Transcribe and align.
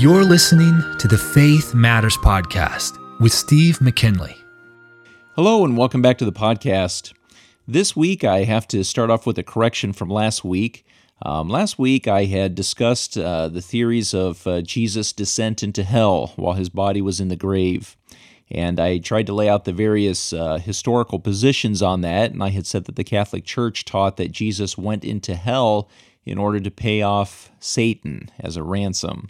You're 0.00 0.24
listening 0.24 0.82
to 0.96 1.08
the 1.08 1.18
Faith 1.18 1.74
Matters 1.74 2.16
Podcast 2.16 2.98
with 3.20 3.32
Steve 3.32 3.82
McKinley. 3.82 4.34
Hello, 5.36 5.62
and 5.62 5.76
welcome 5.76 6.00
back 6.00 6.16
to 6.16 6.24
the 6.24 6.32
podcast. 6.32 7.12
This 7.68 7.94
week, 7.94 8.24
I 8.24 8.44
have 8.44 8.66
to 8.68 8.82
start 8.82 9.10
off 9.10 9.26
with 9.26 9.36
a 9.36 9.42
correction 9.42 9.92
from 9.92 10.08
last 10.08 10.42
week. 10.42 10.86
Um, 11.20 11.50
last 11.50 11.78
week, 11.78 12.08
I 12.08 12.24
had 12.24 12.54
discussed 12.54 13.18
uh, 13.18 13.48
the 13.48 13.60
theories 13.60 14.14
of 14.14 14.46
uh, 14.46 14.62
Jesus' 14.62 15.12
descent 15.12 15.62
into 15.62 15.82
hell 15.82 16.32
while 16.36 16.54
his 16.54 16.70
body 16.70 17.02
was 17.02 17.20
in 17.20 17.28
the 17.28 17.36
grave. 17.36 17.94
And 18.50 18.80
I 18.80 18.96
tried 18.96 19.26
to 19.26 19.34
lay 19.34 19.50
out 19.50 19.66
the 19.66 19.72
various 19.74 20.32
uh, 20.32 20.60
historical 20.60 21.18
positions 21.18 21.82
on 21.82 22.00
that. 22.00 22.30
And 22.30 22.42
I 22.42 22.48
had 22.48 22.66
said 22.66 22.86
that 22.86 22.96
the 22.96 23.04
Catholic 23.04 23.44
Church 23.44 23.84
taught 23.84 24.16
that 24.16 24.32
Jesus 24.32 24.78
went 24.78 25.04
into 25.04 25.34
hell 25.34 25.90
in 26.24 26.38
order 26.38 26.58
to 26.58 26.70
pay 26.70 27.02
off 27.02 27.50
Satan 27.60 28.30
as 28.38 28.56
a 28.56 28.62
ransom. 28.62 29.28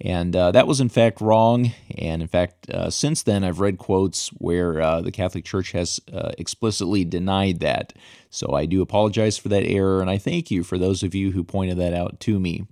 And 0.00 0.36
uh, 0.36 0.52
that 0.52 0.66
was 0.66 0.80
in 0.80 0.88
fact 0.88 1.20
wrong. 1.20 1.72
And 1.96 2.20
in 2.20 2.28
fact, 2.28 2.68
uh, 2.70 2.90
since 2.90 3.22
then, 3.22 3.44
I've 3.44 3.60
read 3.60 3.78
quotes 3.78 4.28
where 4.28 4.80
uh, 4.80 5.00
the 5.00 5.12
Catholic 5.12 5.44
Church 5.44 5.72
has 5.72 6.00
uh, 6.12 6.32
explicitly 6.36 7.04
denied 7.04 7.60
that. 7.60 7.94
So 8.30 8.52
I 8.52 8.66
do 8.66 8.82
apologize 8.82 9.38
for 9.38 9.48
that 9.48 9.64
error, 9.64 10.00
and 10.00 10.10
I 10.10 10.18
thank 10.18 10.50
you 10.50 10.62
for 10.62 10.76
those 10.76 11.02
of 11.02 11.14
you 11.14 11.32
who 11.32 11.42
pointed 11.42 11.78
that 11.78 11.94
out 11.94 12.20
to 12.20 12.38
me. 12.38 12.66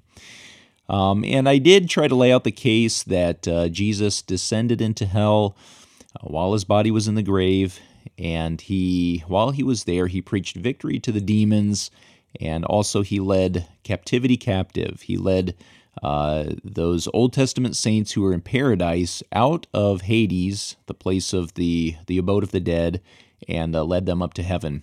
Um, 0.89 1.25
and 1.25 1.49
I 1.49 1.57
did 1.57 1.89
try 1.89 2.09
to 2.09 2.15
lay 2.15 2.31
out 2.31 2.45
the 2.45 2.53
case 2.53 3.03
that 3.05 3.49
uh, 3.49 3.69
Jesus 3.69 4.21
descended 4.21 4.83
into 4.83 5.07
hell 5.07 5.57
uh, 6.17 6.27
while 6.27 6.53
his 6.53 6.65
body 6.65 6.91
was 6.91 7.09
in 7.09 7.15
the 7.15 7.23
grave. 7.23 7.81
And 8.19 8.61
he, 8.61 9.25
while 9.27 9.51
he 9.51 9.63
was 9.63 9.85
there, 9.85 10.09
he 10.09 10.21
preached 10.21 10.57
victory 10.57 11.01
to 11.01 11.11
the 11.11 11.23
demons, 11.23 11.91
and 12.39 12.65
also 12.67 13.01
he 13.01 13.19
led 13.19 13.67
captivity 13.83 14.37
captive. 14.37 15.03
He 15.03 15.17
led 15.17 15.55
uh, 16.03 16.45
those 16.63 17.09
Old 17.15 17.33
Testament 17.33 17.77
saints 17.77 18.13
who 18.13 18.23
were 18.23 18.33
in 18.33 18.41
paradise 18.41 19.23
out 19.33 19.67
of 19.73 20.03
Hades, 20.03 20.77
the 20.87 20.95
place 20.95 21.33
of 21.33 21.55
the, 21.55 21.97
the 22.07 22.19
abode 22.19 22.43
of 22.43 22.51
the 22.51 22.61
dead, 22.61 23.01
and 23.49 23.75
uh, 23.75 23.85
led 23.85 24.07
them 24.07 24.23
up 24.23 24.35
to 24.35 24.43
heaven. 24.43 24.83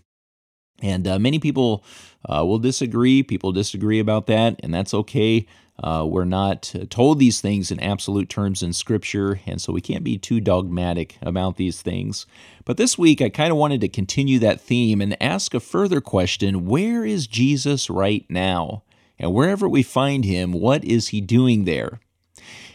And 0.81 1.08
uh, 1.08 1.20
many 1.20 1.40
people 1.40 1.84
uh, 2.26 2.44
will 2.45 2.59
disagree. 2.59 3.23
People 3.23 3.52
disagree 3.52 4.00
about 4.00 4.28
that, 4.28 4.59
and 4.64 4.73
that's 4.73 4.94
okay. 4.94 5.45
Uh, 5.81 6.06
we're 6.08 6.26
not 6.26 6.73
told 6.90 7.18
these 7.18 7.42
things 7.42 7.72
in 7.72 7.80
absolute 7.80 8.30
terms 8.30 8.62
in 8.62 8.72
Scripture, 8.72 9.40
and 9.48 9.59
so 9.59 9.73
we 9.73 9.81
can't 9.81 10.03
be 10.03 10.18
too 10.18 10.40
dogmatic 10.40 11.18
about 11.22 11.58
these 11.58 11.81
things. 11.81 12.28
But 12.66 12.78
this 12.78 12.98
week, 12.98 13.22
I 13.22 13.30
kind 13.30 13.52
of 13.52 13.58
wanted 13.58 13.81
to 13.81 13.90
continue 13.90 14.38
that 14.40 14.62
theme 14.62 15.02
and 15.02 15.22
ask 15.22 15.53
a 15.53 15.59
further 15.59 16.00
question 16.00 16.66
Where 16.66 17.03
is 17.03 17.25
Jesus 17.25 17.90
right 17.90 18.25
now? 18.30 18.84
And 19.22 19.36
wherever 19.36 19.69
we 19.69 19.83
find 19.83 20.25
him, 20.25 20.52
what 20.52 20.83
is 20.83 21.09
he 21.09 21.22
doing 21.22 21.66
there? 21.66 22.00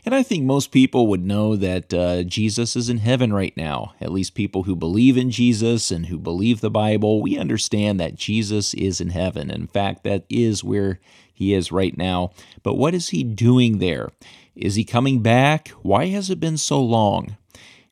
And 0.04 0.14
I 0.14 0.22
think 0.22 0.44
most 0.44 0.70
people 0.70 1.08
would 1.08 1.24
know 1.24 1.56
that 1.56 1.92
uh, 1.92 2.22
Jesus 2.22 2.76
is 2.76 2.88
in 2.88 2.98
heaven 2.98 3.32
right 3.32 3.54
now. 3.56 3.94
At 4.00 4.12
least 4.12 4.36
people 4.36 4.62
who 4.62 4.76
believe 4.76 5.16
in 5.16 5.32
Jesus 5.32 5.90
and 5.90 6.06
who 6.06 6.18
believe 6.18 6.60
the 6.60 6.70
Bible, 6.70 7.20
we 7.20 7.36
understand 7.36 7.98
that 7.98 8.14
Jesus 8.14 8.72
is 8.74 9.00
in 9.00 9.10
heaven. 9.10 9.50
In 9.50 9.66
fact, 9.66 10.04
that 10.04 10.24
is 10.30 10.62
where 10.62 11.00
he 11.34 11.52
is 11.52 11.72
right 11.72 11.98
now. 11.98 12.30
But 12.62 12.74
what 12.74 12.94
is 12.94 13.08
he 13.08 13.24
doing 13.24 13.78
there? 13.78 14.10
Is 14.54 14.76
he 14.76 14.84
coming 14.84 15.22
back? 15.22 15.70
Why 15.82 16.06
has 16.06 16.30
it 16.30 16.38
been 16.38 16.56
so 16.56 16.80
long? 16.80 17.36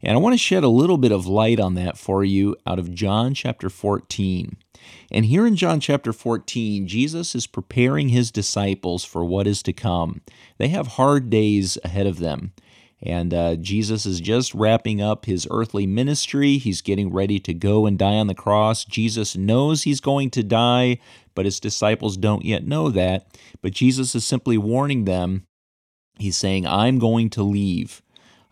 And 0.00 0.12
I 0.12 0.20
want 0.20 0.34
to 0.34 0.38
shed 0.38 0.62
a 0.62 0.68
little 0.68 0.98
bit 0.98 1.10
of 1.10 1.26
light 1.26 1.58
on 1.58 1.74
that 1.74 1.98
for 1.98 2.22
you 2.22 2.54
out 2.64 2.78
of 2.78 2.94
John 2.94 3.34
chapter 3.34 3.68
14. 3.68 4.56
And 5.10 5.26
here 5.26 5.46
in 5.46 5.56
John 5.56 5.80
chapter 5.80 6.12
14, 6.12 6.86
Jesus 6.86 7.34
is 7.34 7.46
preparing 7.46 8.08
his 8.08 8.30
disciples 8.30 9.04
for 9.04 9.24
what 9.24 9.46
is 9.46 9.62
to 9.64 9.72
come. 9.72 10.20
They 10.58 10.68
have 10.68 10.88
hard 10.88 11.30
days 11.30 11.78
ahead 11.84 12.06
of 12.06 12.18
them. 12.18 12.52
And 13.04 13.34
uh, 13.34 13.56
Jesus 13.56 14.06
is 14.06 14.20
just 14.20 14.54
wrapping 14.54 15.02
up 15.02 15.26
his 15.26 15.46
earthly 15.50 15.86
ministry. 15.86 16.56
He's 16.56 16.80
getting 16.80 17.12
ready 17.12 17.38
to 17.40 17.52
go 17.52 17.84
and 17.84 17.98
die 17.98 18.14
on 18.14 18.28
the 18.28 18.34
cross. 18.34 18.84
Jesus 18.84 19.36
knows 19.36 19.82
he's 19.82 20.00
going 20.00 20.30
to 20.30 20.42
die, 20.42 20.98
but 21.34 21.44
his 21.44 21.60
disciples 21.60 22.16
don't 22.16 22.46
yet 22.46 22.66
know 22.66 22.88
that. 22.90 23.26
But 23.60 23.72
Jesus 23.72 24.14
is 24.14 24.26
simply 24.26 24.56
warning 24.56 25.04
them. 25.04 25.46
He's 26.18 26.36
saying, 26.36 26.66
I'm 26.66 26.98
going 26.98 27.28
to 27.30 27.42
leave. 27.42 28.00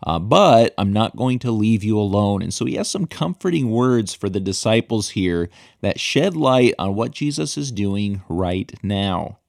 Uh, 0.05 0.19
but 0.19 0.73
I'm 0.77 0.91
not 0.91 1.15
going 1.15 1.39
to 1.39 1.51
leave 1.51 1.83
you 1.83 1.97
alone. 1.97 2.41
And 2.41 2.53
so 2.53 2.65
he 2.65 2.75
has 2.75 2.89
some 2.89 3.07
comforting 3.07 3.71
words 3.71 4.13
for 4.13 4.29
the 4.29 4.41
disciples 4.41 5.11
here 5.11 5.49
that 5.81 5.99
shed 5.99 6.35
light 6.35 6.73
on 6.77 6.95
what 6.95 7.11
Jesus 7.11 7.57
is 7.57 7.71
doing 7.71 8.21
right 8.27 8.71
now. 8.83 9.39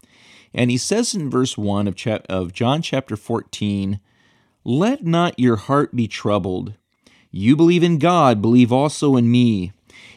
And 0.55 0.71
he 0.71 0.79
says 0.79 1.15
in 1.15 1.29
verse 1.29 1.59
1 1.59 1.89
of, 1.89 1.97
of 2.29 2.53
John 2.53 2.83
chapter 2.83 3.17
14, 3.17 3.99
Let 4.65 5.05
not 5.05 5.39
your 5.41 5.57
heart 5.57 5.97
be 5.97 6.07
troubled. 6.07 6.75
You 7.33 7.57
believe 7.57 7.83
in 7.83 7.99
God, 7.99 8.41
believe 8.41 8.73
also 8.73 9.17
in 9.17 9.29
me. 9.29 9.73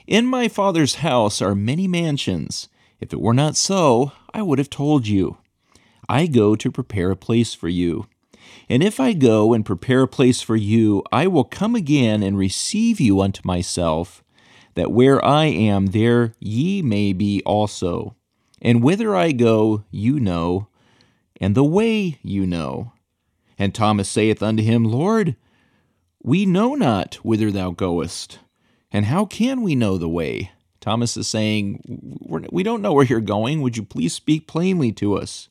In 0.05 0.27
my 0.27 0.47
Father's 0.47 0.95
house 0.95 1.41
are 1.41 1.55
many 1.55 1.87
mansions. 1.87 2.69
If 2.99 3.11
it 3.11 3.19
were 3.19 3.33
not 3.33 3.55
so, 3.55 4.11
I 4.33 4.43
would 4.43 4.59
have 4.59 4.69
told 4.69 5.07
you. 5.07 5.37
I 6.07 6.27
go 6.27 6.55
to 6.55 6.71
prepare 6.71 7.09
a 7.09 7.15
place 7.15 7.55
for 7.55 7.67
you. 7.67 8.05
And 8.69 8.83
if 8.83 8.99
I 8.99 9.13
go 9.13 9.53
and 9.53 9.65
prepare 9.65 10.03
a 10.03 10.07
place 10.07 10.41
for 10.41 10.55
you, 10.55 11.03
I 11.11 11.27
will 11.27 11.43
come 11.43 11.75
again 11.75 12.23
and 12.23 12.37
receive 12.37 12.99
you 12.99 13.21
unto 13.21 13.41
myself, 13.43 14.23
that 14.75 14.91
where 14.91 15.23
I 15.23 15.45
am, 15.45 15.87
there 15.87 16.33
ye 16.39 16.81
may 16.81 17.13
be 17.13 17.41
also. 17.45 18.15
And 18.61 18.83
whither 18.83 19.15
I 19.15 19.31
go, 19.31 19.83
you 19.91 20.19
know, 20.19 20.67
and 21.39 21.55
the 21.55 21.63
way 21.63 22.19
you 22.21 22.45
know. 22.45 22.93
And 23.57 23.73
Thomas 23.73 24.09
saith 24.09 24.43
unto 24.43 24.63
him, 24.63 24.83
Lord, 24.83 25.35
we 26.21 26.45
know 26.45 26.75
not 26.75 27.15
whither 27.15 27.51
thou 27.51 27.71
goest, 27.71 28.39
and 28.91 29.05
how 29.05 29.25
can 29.25 29.61
we 29.61 29.75
know 29.75 29.97
the 29.97 30.09
way? 30.09 30.51
Thomas 30.79 31.17
is 31.17 31.27
saying, 31.27 31.81
We 32.51 32.63
don't 32.63 32.81
know 32.81 32.93
where 32.93 33.05
you're 33.05 33.19
going. 33.19 33.61
Would 33.61 33.77
you 33.77 33.83
please 33.83 34.13
speak 34.13 34.47
plainly 34.47 34.91
to 34.93 35.15
us? 35.15 35.49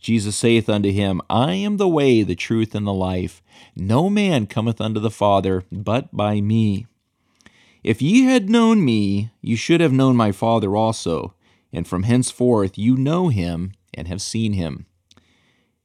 Jesus 0.00 0.36
saith 0.36 0.68
unto 0.68 0.90
him, 0.90 1.20
I 1.28 1.54
am 1.54 1.78
the 1.78 1.88
way, 1.88 2.22
the 2.22 2.34
truth, 2.34 2.74
and 2.74 2.86
the 2.86 2.92
life. 2.92 3.42
No 3.74 4.08
man 4.08 4.46
cometh 4.46 4.80
unto 4.80 5.00
the 5.00 5.10
Father 5.10 5.64
but 5.72 6.14
by 6.14 6.40
me. 6.40 6.86
If 7.82 8.02
ye 8.02 8.24
had 8.24 8.50
known 8.50 8.84
me, 8.84 9.30
you 9.40 9.56
should 9.56 9.80
have 9.80 9.92
known 9.92 10.16
my 10.16 10.32
Father 10.32 10.76
also, 10.76 11.34
and 11.72 11.86
from 11.86 12.04
henceforth 12.04 12.76
you 12.76 12.96
know 12.96 13.28
him 13.28 13.72
and 13.94 14.08
have 14.08 14.22
seen 14.22 14.52
him. 14.52 14.86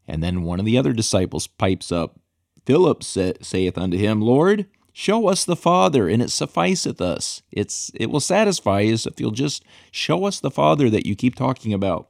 And 0.07 0.21
then 0.23 0.43
one 0.43 0.59
of 0.59 0.65
the 0.65 0.77
other 0.77 0.93
disciples 0.93 1.47
pipes 1.47 1.91
up. 1.91 2.19
Philip 2.65 3.03
saith 3.03 3.77
unto 3.77 3.97
him, 3.97 4.21
Lord, 4.21 4.67
show 4.93 5.27
us 5.27 5.45
the 5.45 5.55
Father, 5.55 6.07
and 6.07 6.21
it 6.21 6.29
sufficeth 6.29 7.01
us. 7.01 7.41
It's 7.51 7.91
it 7.95 8.11
will 8.11 8.19
satisfy 8.19 8.83
us 8.83 9.05
if 9.05 9.19
you'll 9.19 9.31
just 9.31 9.63
show 9.91 10.25
us 10.25 10.39
the 10.39 10.51
Father 10.51 10.89
that 10.89 11.05
you 11.05 11.15
keep 11.15 11.35
talking 11.35 11.73
about. 11.73 12.09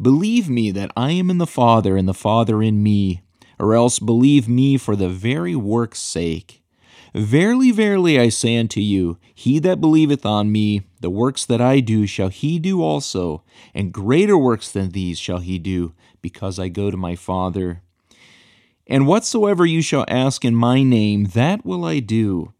Believe 0.00 0.48
me 0.48 0.70
that 0.70 0.90
I 0.96 1.12
am 1.12 1.30
in 1.30 1.38
the 1.38 1.46
Father, 1.46 1.96
and 1.96 2.08
the 2.08 2.14
Father 2.14 2.62
in 2.62 2.82
me, 2.82 3.22
or 3.58 3.74
else 3.74 3.98
believe 3.98 4.48
me 4.48 4.76
for 4.76 4.96
the 4.96 5.08
very 5.08 5.54
work's 5.54 6.00
sake. 6.00 6.62
Verily, 7.14 7.70
verily, 7.70 8.18
I 8.18 8.30
say 8.30 8.56
unto 8.56 8.80
you, 8.80 9.18
he 9.34 9.58
that 9.58 9.80
believeth 9.80 10.24
on 10.24 10.50
me, 10.50 10.82
the 11.00 11.10
works 11.10 11.44
that 11.44 11.60
I 11.60 11.80
do 11.80 12.06
shall 12.06 12.28
he 12.28 12.58
do 12.58 12.82
also, 12.82 13.44
and 13.74 13.92
greater 13.92 14.38
works 14.38 14.70
than 14.72 14.90
these 14.90 15.18
shall 15.18 15.40
he 15.40 15.58
do, 15.58 15.92
because 16.22 16.58
I 16.58 16.68
go 16.68 16.90
to 16.90 16.96
my 16.96 17.14
Father. 17.14 17.82
And 18.86 19.06
whatsoever 19.06 19.66
you 19.66 19.82
shall 19.82 20.06
ask 20.08 20.44
in 20.44 20.54
my 20.54 20.82
name, 20.82 21.26
that 21.26 21.66
will 21.66 21.84
I 21.84 22.00
do, 22.00 22.54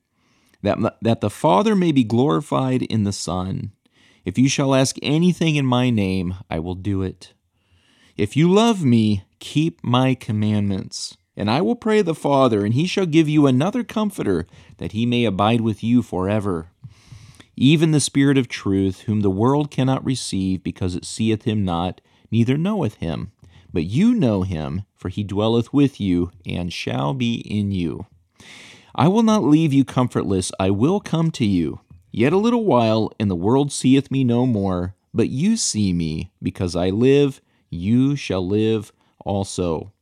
that, 0.63 0.99
that 1.01 1.21
the 1.21 1.31
Father 1.31 1.75
may 1.75 1.91
be 1.91 2.05
glorified 2.05 2.83
in 2.83 3.05
the 3.05 3.13
Son. 3.13 3.73
If 4.25 4.39
you 4.39 4.49
shall 4.49 4.75
ask 4.75 4.97
anything 5.03 5.57
in 5.57 5.67
my 5.67 5.91
name, 5.91 6.35
I 6.49 6.59
will 6.59 6.75
do 6.75 7.03
it. 7.03 7.33
If 8.17 8.37
you 8.37 8.51
love 8.51 8.85
me, 8.85 9.25
keep 9.41 9.83
my 9.83 10.15
commandments. 10.15 11.17
And 11.37 11.51
I 11.51 11.63
will 11.63 11.77
pray 11.77 12.03
the 12.03 12.15
Father, 12.15 12.65
and 12.65 12.75
he 12.75 12.87
shall 12.87 13.07
give 13.07 13.29
you 13.29 13.47
another 13.47 13.83
comforter, 13.83 14.47
that 14.77 14.93
he 14.93 15.07
may 15.07 15.25
abide 15.25 15.63
with 15.63 15.83
you 15.83 16.03
forever. 16.03 16.69
Even 17.57 17.91
the 17.91 18.01
Spirit 18.01 18.37
of 18.39 18.49
truth, 18.49 19.03
whom 19.03 19.21
the 19.21 19.31
world 19.31 19.71
cannot 19.71 20.05
receive, 20.05 20.63
because 20.63 20.95
it 20.95 21.05
seeth 21.05 21.45
him 21.45 21.65
not, 21.65 22.01
neither 22.31 22.57
knoweth 22.57 22.97
him. 22.97 23.33
But 23.73 23.85
you 23.85 24.15
know 24.15 24.43
him, 24.43 24.83
for 24.95 25.09
he 25.09 25.25
dwelleth 25.25 25.73
with 25.73 26.01
you, 26.01 26.31
and 26.47 26.73
shall 26.73 27.15
be 27.15 27.37
in 27.37 27.73
you. 27.73 28.07
I 28.95 29.09
will 29.09 29.23
not 29.23 29.43
leave 29.43 29.73
you 29.73 29.85
comfortless, 29.85 30.53
I 30.61 30.71
will 30.71 31.01
come 31.01 31.31
to 31.33 31.47
you. 31.47 31.81
Yet 32.13 32.35
a 32.35 32.39
little 32.39 32.65
while, 32.65 33.11
and 33.19 33.31
the 33.31 33.35
world 33.35 33.73
seeth 33.73 34.11
me 34.11 34.23
no 34.23 34.47
more, 34.47 34.95
but 35.15 35.31
you 35.31 35.57
see 35.57 35.95
me, 35.95 36.31
because 36.43 36.77
I 36.77 36.91
live, 36.91 37.41
you 37.71 38.17
shall 38.17 38.47
live 38.47 38.93
also. 39.25 39.93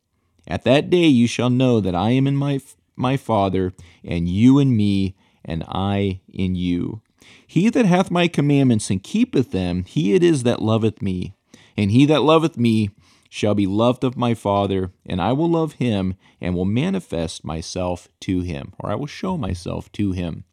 At 0.45 0.65
that 0.65 0.89
day 0.89 1.07
you 1.07 1.25
shall 1.25 1.49
know 1.49 1.79
that 1.79 1.95
I 1.95 2.11
am 2.11 2.27
in 2.27 2.35
my, 2.35 2.59
my 2.97 3.15
Father, 3.15 3.71
and 4.03 4.27
you 4.27 4.59
in 4.59 4.75
me, 4.75 5.15
and 5.45 5.63
I 5.69 6.19
in 6.27 6.55
you. 6.55 7.01
He 7.47 7.69
that 7.69 7.85
hath 7.85 8.11
my 8.11 8.27
commandments 8.27 8.89
and 8.89 9.01
keepeth 9.01 9.51
them, 9.51 9.85
he 9.85 10.13
it 10.13 10.21
is 10.21 10.43
that 10.43 10.61
loveth 10.61 11.01
me. 11.01 11.33
And 11.77 11.91
he 11.91 12.05
that 12.07 12.23
loveth 12.23 12.57
me 12.57 12.89
shall 13.29 13.55
be 13.55 13.65
loved 13.65 14.03
of 14.03 14.17
my 14.17 14.33
Father, 14.33 14.91
and 15.05 15.21
I 15.21 15.31
will 15.31 15.49
love 15.49 15.73
him, 15.73 16.15
and 16.41 16.55
will 16.55 16.65
manifest 16.65 17.45
myself 17.45 18.09
to 18.21 18.41
him, 18.41 18.73
or 18.79 18.91
I 18.91 18.95
will 18.95 19.07
show 19.07 19.37
myself 19.37 19.89
to 19.93 20.11
him. 20.11 20.43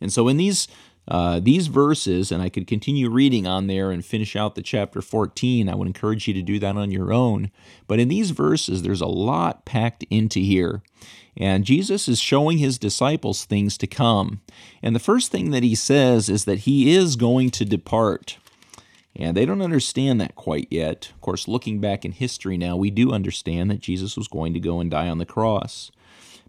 And 0.00 0.12
so 0.12 0.28
in 0.28 0.36
these 0.36 0.68
uh, 1.08 1.40
these 1.40 1.68
verses, 1.68 2.30
and 2.30 2.42
I 2.42 2.50
could 2.50 2.66
continue 2.66 3.08
reading 3.08 3.46
on 3.46 3.66
there 3.66 3.90
and 3.90 4.04
finish 4.04 4.36
out 4.36 4.54
the 4.54 4.62
chapter 4.62 5.00
14. 5.00 5.66
I 5.66 5.74
would 5.74 5.88
encourage 5.88 6.28
you 6.28 6.34
to 6.34 6.42
do 6.42 6.58
that 6.58 6.76
on 6.76 6.90
your 6.90 7.14
own. 7.14 7.50
But 7.86 7.98
in 7.98 8.08
these 8.08 8.30
verses, 8.30 8.82
there's 8.82 9.00
a 9.00 9.06
lot 9.06 9.64
packed 9.64 10.04
into 10.10 10.40
here. 10.40 10.82
And 11.34 11.64
Jesus 11.64 12.08
is 12.08 12.20
showing 12.20 12.58
his 12.58 12.78
disciples 12.78 13.46
things 13.46 13.78
to 13.78 13.86
come. 13.86 14.42
And 14.82 14.94
the 14.94 15.00
first 15.00 15.32
thing 15.32 15.50
that 15.52 15.62
he 15.62 15.74
says 15.74 16.28
is 16.28 16.44
that 16.44 16.60
he 16.60 16.94
is 16.94 17.16
going 17.16 17.50
to 17.52 17.64
depart. 17.64 18.36
And 19.16 19.34
they 19.34 19.46
don't 19.46 19.62
understand 19.62 20.20
that 20.20 20.34
quite 20.34 20.68
yet. 20.70 21.10
Of 21.14 21.20
course, 21.22 21.48
looking 21.48 21.80
back 21.80 22.04
in 22.04 22.12
history 22.12 22.58
now, 22.58 22.76
we 22.76 22.90
do 22.90 23.12
understand 23.12 23.70
that 23.70 23.80
Jesus 23.80 24.16
was 24.16 24.28
going 24.28 24.52
to 24.52 24.60
go 24.60 24.78
and 24.78 24.90
die 24.90 25.08
on 25.08 25.18
the 25.18 25.24
cross. 25.24 25.90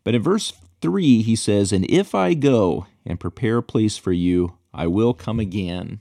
But 0.03 0.15
in 0.15 0.21
verse 0.21 0.53
3, 0.81 1.21
he 1.21 1.35
says, 1.35 1.71
And 1.71 1.89
if 1.89 2.13
I 2.13 2.33
go 2.33 2.87
and 3.09 3.19
prepare 3.19 3.57
a 3.57 3.63
place 3.63 3.97
for 3.97 4.13
you, 4.13 4.55
I 4.71 4.85
will 4.85 5.15
come 5.15 5.39
again. 5.39 5.99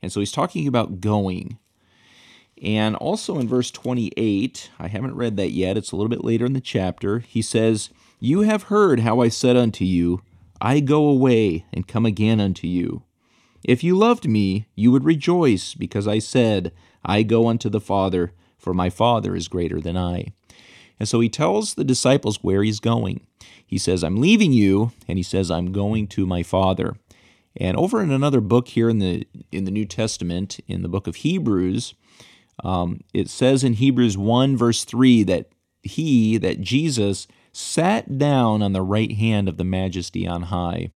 And 0.00 0.12
so 0.12 0.20
he's 0.20 0.32
talking 0.32 0.68
about 0.68 1.00
going. 1.00 1.58
And 2.62 2.94
also 2.94 3.38
in 3.38 3.48
verse 3.48 3.72
28, 3.72 4.70
I 4.78 4.86
haven't 4.86 5.16
read 5.16 5.36
that 5.36 5.50
yet, 5.50 5.76
it's 5.76 5.90
a 5.90 5.96
little 5.96 6.08
bit 6.08 6.24
later 6.24 6.46
in 6.46 6.52
the 6.52 6.60
chapter, 6.60 7.18
he 7.18 7.42
says, 7.42 7.90
You 8.20 8.42
have 8.42 8.64
heard 8.64 9.00
how 9.00 9.20
I 9.20 9.28
said 9.28 9.56
unto 9.56 9.84
you, 9.84 10.22
I 10.60 10.78
go 10.78 11.08
away 11.08 11.66
and 11.72 11.88
come 11.88 12.06
again 12.06 12.40
unto 12.40 12.68
you. 12.68 13.02
If 13.64 13.82
you 13.82 13.98
loved 13.98 14.28
me, 14.28 14.66
you 14.76 14.92
would 14.92 15.04
rejoice, 15.04 15.74
because 15.74 16.06
I 16.06 16.20
said, 16.20 16.72
I 17.04 17.24
go 17.24 17.48
unto 17.48 17.68
the 17.68 17.80
Father, 17.80 18.32
for 18.56 18.72
my 18.72 18.90
Father 18.90 19.34
is 19.34 19.48
greater 19.48 19.80
than 19.80 19.96
I. 19.96 20.28
And 20.98 21.08
so 21.08 21.20
he 21.20 21.28
tells 21.28 21.74
the 21.74 21.84
disciples 21.84 22.38
where 22.42 22.62
he's 22.62 22.80
going. 22.80 23.26
He 23.66 23.78
says, 23.78 24.04
I'm 24.04 24.20
leaving 24.20 24.52
you, 24.52 24.92
and 25.08 25.18
he 25.18 25.24
says, 25.24 25.50
I'm 25.50 25.72
going 25.72 26.06
to 26.08 26.26
my 26.26 26.42
Father. 26.42 26.96
And 27.56 27.76
over 27.76 28.02
in 28.02 28.10
another 28.10 28.40
book 28.40 28.68
here 28.68 28.88
in 28.88 28.98
the 28.98 29.26
in 29.52 29.64
the 29.64 29.70
New 29.70 29.84
Testament, 29.84 30.58
in 30.66 30.82
the 30.82 30.88
book 30.88 31.06
of 31.06 31.16
Hebrews, 31.16 31.94
um, 32.62 33.00
it 33.12 33.28
says 33.28 33.64
in 33.64 33.74
Hebrews 33.74 34.16
1, 34.16 34.56
verse 34.56 34.84
3, 34.84 35.22
that 35.24 35.48
he, 35.82 36.36
that 36.38 36.60
Jesus, 36.60 37.26
sat 37.52 38.18
down 38.18 38.62
on 38.62 38.72
the 38.72 38.82
right 38.82 39.12
hand 39.12 39.48
of 39.48 39.56
the 39.56 39.64
majesty 39.64 40.26
on 40.26 40.42
high. 40.42 40.90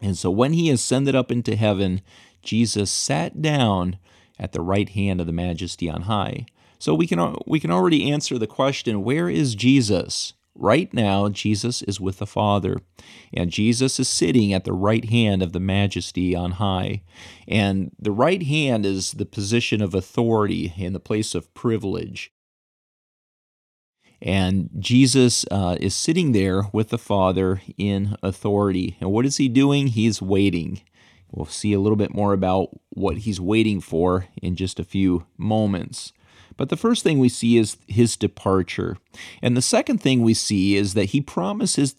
And 0.00 0.18
so 0.18 0.30
when 0.30 0.52
he 0.52 0.70
ascended 0.70 1.14
up 1.14 1.30
into 1.30 1.56
heaven, 1.56 2.02
Jesus 2.42 2.90
sat 2.90 3.40
down 3.40 3.98
at 4.38 4.52
the 4.52 4.60
right 4.60 4.88
hand 4.88 5.20
of 5.20 5.26
the 5.26 5.32
majesty 5.32 5.88
on 5.88 6.02
high. 6.02 6.46
So 6.82 6.96
we 6.96 7.06
can 7.06 7.36
we 7.46 7.60
can 7.60 7.70
already 7.70 8.10
answer 8.10 8.38
the 8.38 8.48
question, 8.48 9.04
where 9.04 9.30
is 9.30 9.54
Jesus? 9.54 10.32
Right 10.56 10.92
now, 10.92 11.28
Jesus 11.28 11.80
is 11.82 12.00
with 12.00 12.18
the 12.18 12.26
Father, 12.26 12.78
and 13.32 13.52
Jesus 13.52 14.00
is 14.00 14.08
sitting 14.08 14.52
at 14.52 14.64
the 14.64 14.72
right 14.72 15.04
hand 15.04 15.44
of 15.44 15.52
the 15.52 15.60
majesty 15.60 16.34
on 16.34 16.50
high. 16.52 17.04
And 17.46 17.92
the 18.00 18.10
right 18.10 18.42
hand 18.42 18.84
is 18.84 19.12
the 19.12 19.24
position 19.24 19.80
of 19.80 19.94
authority 19.94 20.74
in 20.76 20.92
the 20.92 20.98
place 20.98 21.36
of 21.36 21.54
privilege. 21.54 22.32
And 24.20 24.68
Jesus 24.80 25.44
uh, 25.52 25.76
is 25.78 25.94
sitting 25.94 26.32
there 26.32 26.64
with 26.72 26.88
the 26.88 26.98
Father 26.98 27.62
in 27.78 28.16
authority. 28.24 28.96
And 29.00 29.12
what 29.12 29.24
is 29.24 29.36
he 29.36 29.48
doing? 29.48 29.86
He's 29.86 30.20
waiting. 30.20 30.82
We'll 31.30 31.46
see 31.46 31.72
a 31.72 31.80
little 31.80 31.94
bit 31.94 32.12
more 32.12 32.32
about 32.32 32.70
what 32.90 33.18
he's 33.18 33.40
waiting 33.40 33.80
for 33.80 34.26
in 34.42 34.56
just 34.56 34.80
a 34.80 34.84
few 34.84 35.26
moments. 35.38 36.12
But 36.56 36.68
the 36.68 36.76
first 36.76 37.02
thing 37.02 37.18
we 37.18 37.28
see 37.28 37.56
is 37.56 37.76
his 37.86 38.16
departure. 38.16 38.96
And 39.40 39.56
the 39.56 39.62
second 39.62 39.98
thing 39.98 40.22
we 40.22 40.34
see 40.34 40.76
is 40.76 40.94
that 40.94 41.06
he 41.06 41.20
promises, 41.20 41.94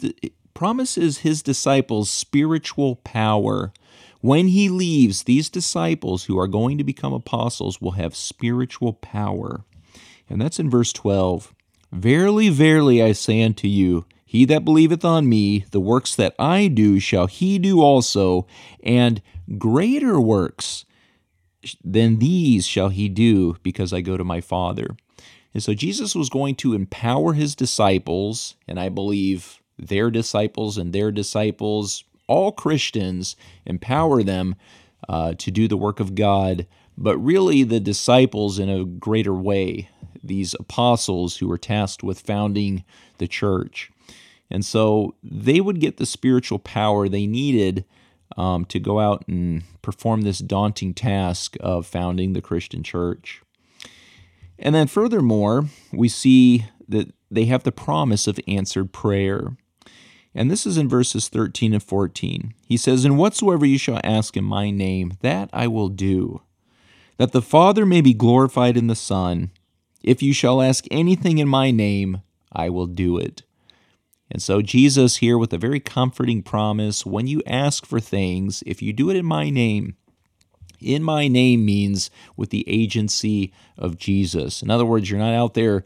promises 0.54 1.20
his 1.20 1.42
disciples 1.42 2.10
spiritual 2.10 2.98
power. 2.98 3.74
When 4.22 4.48
he 4.48 4.70
leaves, 4.70 5.24
these 5.24 5.50
disciples 5.50 6.26
who 6.26 6.40
are 6.40 6.48
going 6.48 6.78
to 6.78 6.84
become 6.84 7.14
apostles 7.14 7.82
will 7.82 7.92
have 7.92 8.16
spiritual 8.16 8.94
power. 8.94 9.66
And 10.30 10.42
that's 10.42 10.60
in 10.60 10.70
verse 10.70 10.94
12. 10.94 11.54
Verily, 11.92 12.50
verily, 12.50 13.04
I 13.04 13.12
say 13.12 13.44
unto 13.44 13.68
you, 13.68 14.06
he 14.26 14.46
that 14.46 14.66
believeth 14.66 15.06
on 15.06 15.30
me, 15.30 15.66
the 15.72 15.80
works 15.80 16.16
that 16.16 16.34
I 16.40 16.68
do 16.68 17.00
shall 17.00 17.28
he 17.28 17.60
do 17.60 17.82
also, 17.82 18.48
and 18.82 19.22
greater 19.60 20.20
works 20.20 20.86
than 21.84 22.20
these 22.20 22.66
shall 22.66 22.90
he 22.90 23.10
do, 23.10 23.58
because 23.64 23.94
I 23.94 24.02
go 24.02 24.18
to 24.18 24.24
my 24.24 24.42
Father. 24.42 24.96
And 25.54 25.62
so 25.62 25.74
Jesus 25.74 26.16
was 26.16 26.30
going 26.30 26.56
to 26.56 26.74
empower 26.74 27.34
his 27.34 27.56
disciples, 27.56 28.56
and 28.68 28.80
I 28.80 28.90
believe 28.90 29.60
their 29.78 30.10
disciples 30.10 30.78
and 30.78 30.94
their 30.94 31.12
disciples, 31.12 32.04
all 32.28 32.52
Christians, 32.52 33.36
empower 33.66 34.24
them 34.24 34.56
uh, 35.08 35.34
to 35.38 35.52
do 35.52 35.68
the 35.68 35.78
work 35.78 36.00
of 36.00 36.16
God, 36.16 36.66
but 36.98 37.18
really 37.18 37.64
the 37.64 37.80
disciples 37.80 38.60
in 38.60 38.70
a 38.70 38.86
greater 38.86 39.34
way 39.34 39.90
these 40.24 40.54
apostles 40.54 41.38
who 41.38 41.48
were 41.48 41.58
tasked 41.58 42.02
with 42.02 42.20
founding 42.20 42.84
the 43.18 43.28
church. 43.28 43.92
And 44.50 44.64
so 44.64 45.16
they 45.24 45.60
would 45.60 45.80
get 45.80 45.98
the 45.98 46.06
spiritual 46.06 46.60
power 46.60 47.10
they 47.10 47.28
needed 47.28 47.86
um, 48.38 48.66
to 48.66 48.80
go 48.80 49.00
out 49.00 49.24
and 49.28 49.64
perform 49.82 50.22
this 50.22 50.40
daunting 50.40 50.94
task 50.94 51.56
of 51.60 51.86
founding 51.86 52.34
the 52.34 52.42
Christian 52.42 52.84
church. 52.84 53.42
And 54.60 54.74
then, 54.74 54.88
furthermore, 54.88 55.66
we 55.92 56.08
see 56.08 56.66
that 56.88 57.14
they 57.30 57.46
have 57.46 57.64
the 57.64 57.72
promise 57.72 58.28
of 58.28 58.40
answered 58.48 58.94
prayer. 58.94 59.58
And 60.36 60.50
this 60.50 60.66
is 60.66 60.78
in 60.78 60.90
verses 60.90 61.28
13 61.28 61.74
and 61.74 61.84
14. 61.84 62.54
He 62.66 62.78
says, 62.78 63.06
And 63.06 63.18
whatsoever 63.18 63.66
you 63.66 63.78
shall 63.78 64.00
ask 64.04 64.36
in 64.36 64.44
my 64.44 64.72
name, 64.72 65.14
that 65.22 65.50
I 65.54 65.68
will 65.68 65.90
do, 65.90 66.42
that 67.18 67.32
the 67.32 67.42
Father 67.42 67.86
may 67.86 68.02
be 68.02 68.14
glorified 68.14 68.78
in 68.78 68.88
the 68.88 68.96
Son. 68.96 69.52
If 70.02 70.22
you 70.22 70.34
shall 70.34 70.62
ask 70.62 70.86
anything 70.90 71.38
in 71.38 71.48
my 71.48 71.72
name, 71.72 72.22
I 72.52 72.70
will 72.70 72.88
do 72.88 73.18
it. 73.18 73.44
And 74.34 74.42
so, 74.42 74.64
Jesus 74.64 75.18
here 75.18 75.38
with 75.38 75.54
a 75.54 75.60
very 75.60 75.80
comforting 75.80 76.42
promise 76.42 77.06
when 77.06 77.28
you 77.28 77.44
ask 77.46 77.86
for 77.86 78.00
things, 78.00 78.64
if 78.66 78.82
you 78.82 78.92
do 78.92 79.12
it 79.12 79.16
in 79.16 79.26
my 79.26 79.52
name, 79.52 79.96
in 80.82 81.04
my 81.04 81.28
name 81.28 81.64
means 81.64 82.10
with 82.36 82.50
the 82.50 82.68
agency 82.68 83.54
of 83.78 83.98
Jesus. 83.98 84.64
In 84.64 84.72
other 84.72 84.86
words, 84.86 85.10
you're 85.10 85.20
not 85.20 85.36
out 85.36 85.54
there 85.54 85.84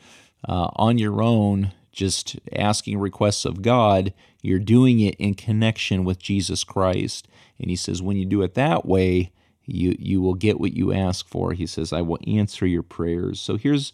uh, 0.47 0.69
on 0.77 0.97
your 0.97 1.21
own 1.21 1.73
just 1.91 2.37
asking 2.53 2.99
requests 2.99 3.43
of 3.43 3.61
God, 3.61 4.13
you're 4.41 4.59
doing 4.59 4.99
it 4.99 5.15
in 5.15 5.33
connection 5.33 6.05
with 6.05 6.19
Jesus 6.19 6.63
Christ. 6.63 7.27
And 7.59 7.69
he 7.69 7.75
says, 7.75 8.01
when 8.01 8.17
you 8.17 8.25
do 8.25 8.43
it 8.43 8.53
that 8.53 8.85
way, 8.85 9.33
you 9.65 9.95
you 9.99 10.21
will 10.21 10.35
get 10.35 10.59
what 10.59 10.73
you 10.73 10.93
ask 10.93 11.27
for. 11.27 11.51
He 11.51 11.65
says, 11.65 11.91
I 11.91 12.01
will 12.01 12.19
answer 12.25 12.65
your 12.65 12.83
prayers. 12.83 13.41
So 13.41 13.57
here's 13.57 13.91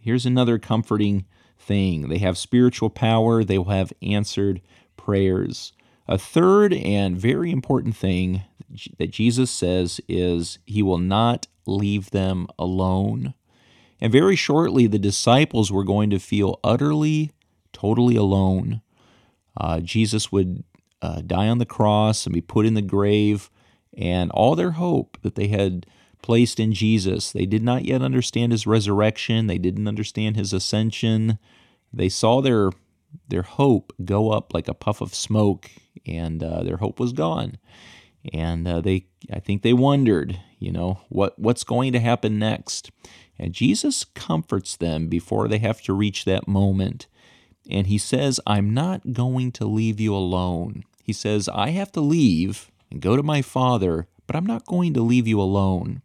here's 0.00 0.26
another 0.26 0.58
comforting 0.58 1.26
thing. 1.62 2.08
They 2.08 2.18
have 2.18 2.36
spiritual 2.36 2.90
power, 2.90 3.44
they 3.44 3.58
will 3.58 3.70
have 3.70 3.92
answered 4.02 4.60
prayers. 4.96 5.72
A 6.08 6.18
third 6.18 6.72
and 6.74 7.16
very 7.16 7.50
important 7.50 7.96
thing 7.96 8.42
that 8.98 9.10
Jesus 9.10 9.50
says 9.50 10.00
is 10.08 10.58
he 10.66 10.82
will 10.82 10.98
not 10.98 11.46
leave 11.66 12.10
them 12.10 12.46
alone. 12.58 13.34
And 14.00 14.10
very 14.10 14.34
shortly, 14.34 14.86
the 14.86 14.98
disciples 14.98 15.70
were 15.70 15.84
going 15.84 16.10
to 16.10 16.18
feel 16.18 16.58
utterly, 16.64 17.30
totally 17.72 18.16
alone. 18.16 18.82
Uh, 19.56 19.80
Jesus 19.80 20.32
would 20.32 20.64
uh, 21.00 21.20
die 21.24 21.48
on 21.48 21.58
the 21.58 21.66
cross 21.66 22.26
and 22.26 22.34
be 22.34 22.40
put 22.40 22.66
in 22.66 22.74
the 22.74 22.82
grave 22.82 23.50
and 23.96 24.30
all 24.32 24.56
their 24.56 24.72
hope 24.72 25.18
that 25.22 25.34
they 25.34 25.48
had 25.48 25.86
placed 26.22 26.60
in 26.60 26.72
Jesus. 26.72 27.32
They 27.32 27.46
did 27.46 27.62
not 27.62 27.84
yet 27.84 28.02
understand 28.02 28.52
his 28.52 28.66
resurrection, 28.66 29.46
they 29.48 29.58
didn't 29.58 29.88
understand 29.88 30.36
his 30.36 30.52
ascension. 30.52 31.38
They 31.92 32.08
saw 32.08 32.40
their 32.40 32.70
their 33.28 33.42
hope 33.42 33.92
go 34.04 34.30
up 34.30 34.54
like 34.54 34.68
a 34.68 34.74
puff 34.74 35.00
of 35.02 35.14
smoke, 35.14 35.70
and 36.06 36.42
uh, 36.42 36.62
their 36.62 36.78
hope 36.78 36.98
was 37.00 37.12
gone. 37.12 37.58
And 38.32 38.68
uh, 38.68 38.80
they, 38.80 39.06
I 39.32 39.40
think, 39.40 39.62
they 39.62 39.72
wondered, 39.72 40.40
you 40.58 40.72
know, 40.72 41.00
what 41.08 41.38
what's 41.38 41.64
going 41.64 41.92
to 41.92 42.00
happen 42.00 42.38
next. 42.38 42.90
And 43.38 43.52
Jesus 43.52 44.04
comforts 44.04 44.76
them 44.76 45.08
before 45.08 45.48
they 45.48 45.58
have 45.58 45.82
to 45.82 45.92
reach 45.92 46.24
that 46.24 46.46
moment. 46.48 47.06
and 47.70 47.86
he 47.86 47.98
says, 47.98 48.40
I'm 48.46 48.74
not 48.74 49.12
going 49.12 49.52
to 49.52 49.64
leave 49.66 50.00
you 50.00 50.14
alone. 50.14 50.84
He 51.02 51.12
says, 51.12 51.48
I 51.48 51.70
have 51.70 51.92
to 51.92 52.00
leave 52.00 52.70
and 52.90 53.00
go 53.00 53.16
to 53.16 53.22
my 53.22 53.42
Father, 53.42 54.08
but 54.26 54.36
I'm 54.36 54.46
not 54.46 54.66
going 54.66 54.94
to 54.94 55.02
leave 55.02 55.26
you 55.26 55.40
alone. 55.40 56.02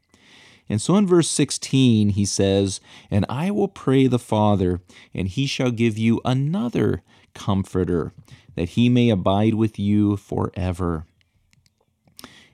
And 0.70 0.82
so 0.82 0.96
in 0.98 1.08
verse 1.08 1.30
16, 1.30 2.10
he 2.10 2.26
says, 2.26 2.82
And 3.10 3.26
I 3.30 3.52
will 3.52 3.68
pray 3.68 4.08
the 4.08 4.20
Father, 4.20 4.82
and 5.14 5.28
he 5.28 5.46
shall 5.46 5.72
give 5.72 5.98
you 5.98 6.20
another 6.26 7.04
comforter, 7.34 8.14
that 8.56 8.70
he 8.70 8.90
may 8.90 9.10
abide 9.10 9.54
with 9.54 9.80
you 9.80 10.18
forever. 10.18 11.06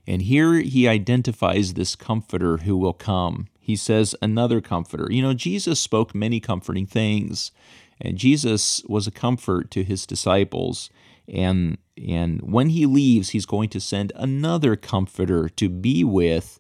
And 0.06 0.24
here 0.24 0.56
he 0.56 0.88
identifies 0.88 1.74
this 1.74 1.96
comforter 1.96 2.58
who 2.58 2.78
will 2.78 2.94
come. 2.94 3.48
He 3.60 3.76
says, 3.76 4.16
Another 4.22 4.62
comforter. 4.62 5.08
You 5.10 5.22
know, 5.22 5.34
Jesus 5.34 5.80
spoke 5.80 6.14
many 6.14 6.40
comforting 6.40 6.86
things, 6.86 7.52
and 8.00 8.18
Jesus 8.18 8.84
was 8.88 9.08
a 9.08 9.12
comfort 9.12 9.72
to 9.72 9.84
his 9.84 10.06
disciples. 10.06 10.90
And, 11.28 11.78
and 11.98 12.42
when 12.42 12.70
he 12.70 12.86
leaves, 12.86 13.30
he's 13.30 13.46
going 13.46 13.70
to 13.70 13.80
send 13.80 14.12
another 14.16 14.76
comforter 14.76 15.48
to 15.48 15.70
be 15.70 16.04
with 16.04 16.60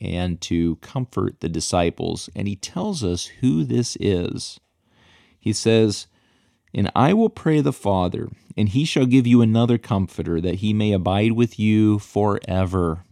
and 0.00 0.40
to 0.42 0.76
comfort 0.76 1.40
the 1.40 1.48
disciples. 1.48 2.28
And 2.34 2.46
he 2.48 2.56
tells 2.56 3.02
us 3.02 3.26
who 3.40 3.64
this 3.64 3.96
is. 4.00 4.60
He 5.38 5.52
says, 5.52 6.06
And 6.74 6.90
I 6.94 7.12
will 7.12 7.30
pray 7.30 7.60
the 7.60 7.72
Father, 7.72 8.28
and 8.56 8.68
he 8.68 8.84
shall 8.84 9.06
give 9.06 9.26
you 9.26 9.40
another 9.40 9.78
comforter, 9.78 10.40
that 10.40 10.56
he 10.56 10.72
may 10.72 10.92
abide 10.92 11.32
with 11.32 11.58
you 11.58 11.98
forever. 11.98 13.04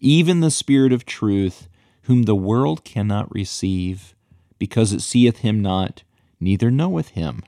Even 0.00 0.40
the 0.40 0.50
Spirit 0.50 0.92
of 0.92 1.06
truth, 1.06 1.68
whom 2.02 2.22
the 2.22 2.34
world 2.34 2.84
cannot 2.84 3.34
receive, 3.34 4.14
because 4.58 4.92
it 4.92 5.00
seeth 5.00 5.38
him 5.38 5.60
not, 5.60 6.02
neither 6.40 6.70
knoweth 6.70 7.08
him. 7.08 7.42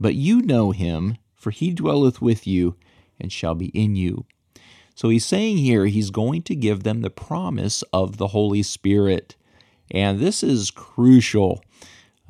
But 0.00 0.14
you 0.14 0.40
know 0.42 0.70
him, 0.70 1.16
for 1.34 1.50
he 1.50 1.72
dwelleth 1.72 2.20
with 2.20 2.46
you, 2.46 2.76
and 3.20 3.32
shall 3.32 3.54
be 3.54 3.66
in 3.68 3.96
you. 3.96 4.26
So 4.98 5.10
he's 5.10 5.24
saying 5.24 5.58
here 5.58 5.86
he's 5.86 6.10
going 6.10 6.42
to 6.42 6.56
give 6.56 6.82
them 6.82 7.02
the 7.02 7.08
promise 7.08 7.84
of 7.92 8.16
the 8.16 8.26
Holy 8.26 8.64
Spirit. 8.64 9.36
And 9.92 10.18
this 10.18 10.42
is 10.42 10.72
crucial. 10.72 11.62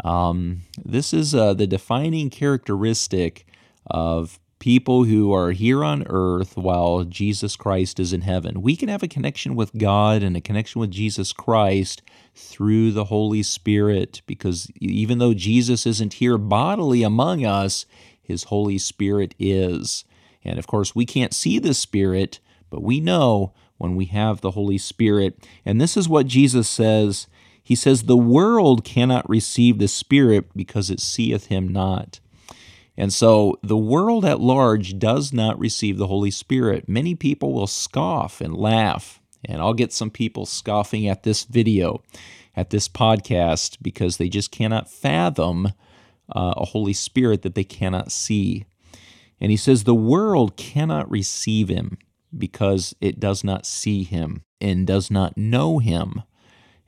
Um, 0.05 0.65
this 0.85 1.15
is 1.15 1.35
uh, 1.35 1.55
the 1.55 1.67
defining 1.67 2.29
characteristic 2.29 3.47
of 3.87 4.39
people 4.59 5.05
who 5.05 5.33
are 5.33 5.53
here 5.53 5.83
on 5.83 6.05
earth 6.09 6.59
while 6.59 7.05
Jesus 7.05 7.57
Christ 7.57 7.99
is 7.99 8.13
in 8.13 8.21
heaven. 8.21 8.61
We 8.61 8.77
can 8.77 8.91
have 8.91 9.03
a 9.03 9.09
connection 9.09 9.57
with 9.57 9.73
God 9.79 10.23
and 10.23 10.37
a 10.37 10.43
connection 10.43 10.79
with 10.79 10.91
Jesus 10.91 11.33
Christ 11.33 12.03
through 12.35 12.93
the 12.93 13.05
Holy 13.05 13.43
Spirit 13.43 14.21
because 14.27 14.71
even 14.79 15.17
though 15.17 15.33
Jesus 15.33 15.87
isn't 15.87 16.13
here 16.13 16.37
bodily 16.37 17.03
among 17.03 17.47
us, 17.47 17.87
his 18.21 18.45
Holy 18.45 18.77
Spirit 18.77 19.35
is. 19.39 20.05
And 20.45 20.59
of 20.59 20.67
course, 20.67 20.95
we 20.95 21.07
can't 21.07 21.33
see 21.33 21.59
the 21.59 21.73
Spirit, 21.73 22.41
but 22.71 22.83
we 22.83 23.01
know 23.01 23.53
when 23.79 23.97
we 23.97 24.07
have 24.07 24.41
the 24.41 24.53
Holy 24.53 24.79
Spirit. 24.79 25.47
And 25.65 25.81
this 25.81 25.97
is 25.97 26.09
what 26.09 26.27
Jesus 26.27 26.69
says 26.69 27.27
He 27.63 27.75
says, 27.75 28.03
The 28.03 28.17
world 28.17 28.85
cannot 28.85 29.29
receive 29.29 29.79
the 29.79 29.89
Spirit 29.89 30.47
because 30.57 30.91
it 30.91 31.01
seeth 31.01 31.47
him 31.47 31.69
not. 31.69 32.21
And 32.97 33.13
so 33.13 33.59
the 33.63 33.77
world 33.77 34.25
at 34.25 34.41
large 34.41 34.99
does 34.99 35.33
not 35.33 35.59
receive 35.59 35.99
the 35.99 36.09
Holy 36.09 36.33
Spirit. 36.33 36.89
Many 36.89 37.15
people 37.15 37.53
will 37.53 37.69
scoff 37.69 38.41
and 38.41 38.53
laugh. 38.53 39.21
And 39.45 39.61
I'll 39.61 39.75
get 39.75 39.93
some 39.93 40.11
people 40.11 40.47
scoffing 40.47 41.07
at 41.07 41.23
this 41.23 41.45
video, 41.45 42.03
at 42.57 42.71
this 42.71 42.89
podcast, 42.89 43.79
because 43.81 44.17
they 44.17 44.29
just 44.29 44.51
cannot 44.51 44.91
fathom 44.91 45.67
uh, 46.35 46.55
a 46.57 46.65
Holy 46.65 46.93
Spirit 46.93 47.43
that 47.43 47.55
they 47.55 47.63
cannot 47.63 48.11
see. 48.11 48.67
And 49.41 49.53
he 49.53 49.57
says, 49.57 49.85
The 49.85 49.95
world 49.95 50.57
cannot 50.57 51.09
receive 51.09 51.69
him 51.69 51.99
because 52.37 52.95
it 53.01 53.21
does 53.21 53.43
not 53.45 53.67
see 53.67 54.03
him 54.03 54.43
and 54.61 54.87
does 54.87 55.11
not 55.11 55.37
know 55.37 55.79
him. 55.79 56.23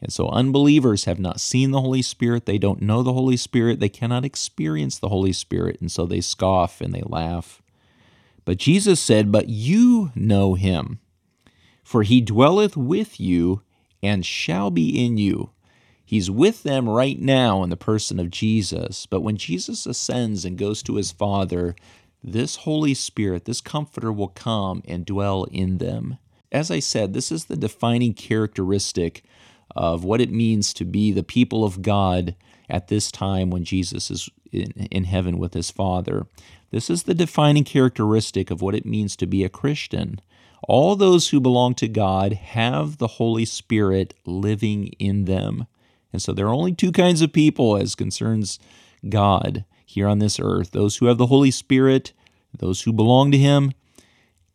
And 0.02 0.12
so 0.12 0.28
unbelievers 0.28 1.04
have 1.04 1.18
not 1.18 1.40
seen 1.40 1.70
the 1.70 1.80
Holy 1.80 2.02
Spirit. 2.02 2.46
They 2.46 2.58
don't 2.58 2.82
know 2.82 3.02
the 3.02 3.12
Holy 3.12 3.36
Spirit. 3.36 3.80
They 3.80 3.88
cannot 3.88 4.24
experience 4.24 4.98
the 4.98 5.08
Holy 5.08 5.32
Spirit. 5.32 5.80
And 5.80 5.92
so 5.92 6.06
they 6.06 6.20
scoff 6.20 6.80
and 6.80 6.94
they 6.94 7.02
laugh. 7.04 7.62
But 8.44 8.56
Jesus 8.56 9.00
said, 9.00 9.30
But 9.30 9.48
you 9.48 10.10
know 10.14 10.54
him, 10.54 11.00
for 11.84 12.02
he 12.02 12.20
dwelleth 12.20 12.76
with 12.76 13.20
you 13.20 13.62
and 14.02 14.24
shall 14.24 14.70
be 14.70 15.04
in 15.04 15.18
you. 15.18 15.50
He's 16.04 16.30
with 16.30 16.64
them 16.64 16.88
right 16.88 17.20
now 17.20 17.62
in 17.62 17.70
the 17.70 17.76
person 17.76 18.18
of 18.18 18.30
Jesus. 18.30 19.06
But 19.06 19.20
when 19.20 19.36
Jesus 19.36 19.86
ascends 19.86 20.44
and 20.44 20.58
goes 20.58 20.82
to 20.82 20.96
his 20.96 21.12
Father, 21.12 21.76
this 22.22 22.56
Holy 22.56 22.94
Spirit, 22.94 23.44
this 23.44 23.60
Comforter, 23.60 24.12
will 24.12 24.28
come 24.28 24.82
and 24.86 25.06
dwell 25.06 25.44
in 25.44 25.78
them. 25.78 26.18
As 26.52 26.70
I 26.70 26.80
said, 26.80 27.12
this 27.12 27.30
is 27.30 27.46
the 27.46 27.56
defining 27.56 28.14
characteristic 28.14 29.22
of 29.74 30.04
what 30.04 30.20
it 30.20 30.30
means 30.30 30.74
to 30.74 30.84
be 30.84 31.12
the 31.12 31.22
people 31.22 31.64
of 31.64 31.82
God 31.82 32.34
at 32.68 32.88
this 32.88 33.10
time 33.10 33.50
when 33.50 33.64
Jesus 33.64 34.10
is 34.10 34.28
in, 34.52 34.72
in 34.90 35.04
heaven 35.04 35.38
with 35.38 35.54
his 35.54 35.70
Father. 35.70 36.26
This 36.70 36.90
is 36.90 37.04
the 37.04 37.14
defining 37.14 37.64
characteristic 37.64 38.50
of 38.50 38.62
what 38.62 38.74
it 38.74 38.86
means 38.86 39.16
to 39.16 39.26
be 39.26 39.44
a 39.44 39.48
Christian. 39.48 40.20
All 40.68 40.94
those 40.94 41.30
who 41.30 41.40
belong 41.40 41.74
to 41.76 41.88
God 41.88 42.32
have 42.32 42.98
the 42.98 43.06
Holy 43.06 43.44
Spirit 43.44 44.14
living 44.24 44.88
in 44.98 45.24
them. 45.24 45.66
And 46.12 46.20
so 46.20 46.32
there 46.32 46.46
are 46.46 46.54
only 46.54 46.74
two 46.74 46.92
kinds 46.92 47.22
of 47.22 47.32
people 47.32 47.76
as 47.76 47.94
concerns 47.94 48.58
God 49.08 49.64
here 49.90 50.06
on 50.06 50.20
this 50.20 50.38
earth 50.40 50.70
those 50.70 50.96
who 50.96 51.06
have 51.06 51.18
the 51.18 51.26
Holy 51.26 51.50
Spirit, 51.50 52.12
those 52.56 52.82
who 52.82 52.92
belong 52.92 53.30
to 53.32 53.38
Him, 53.38 53.72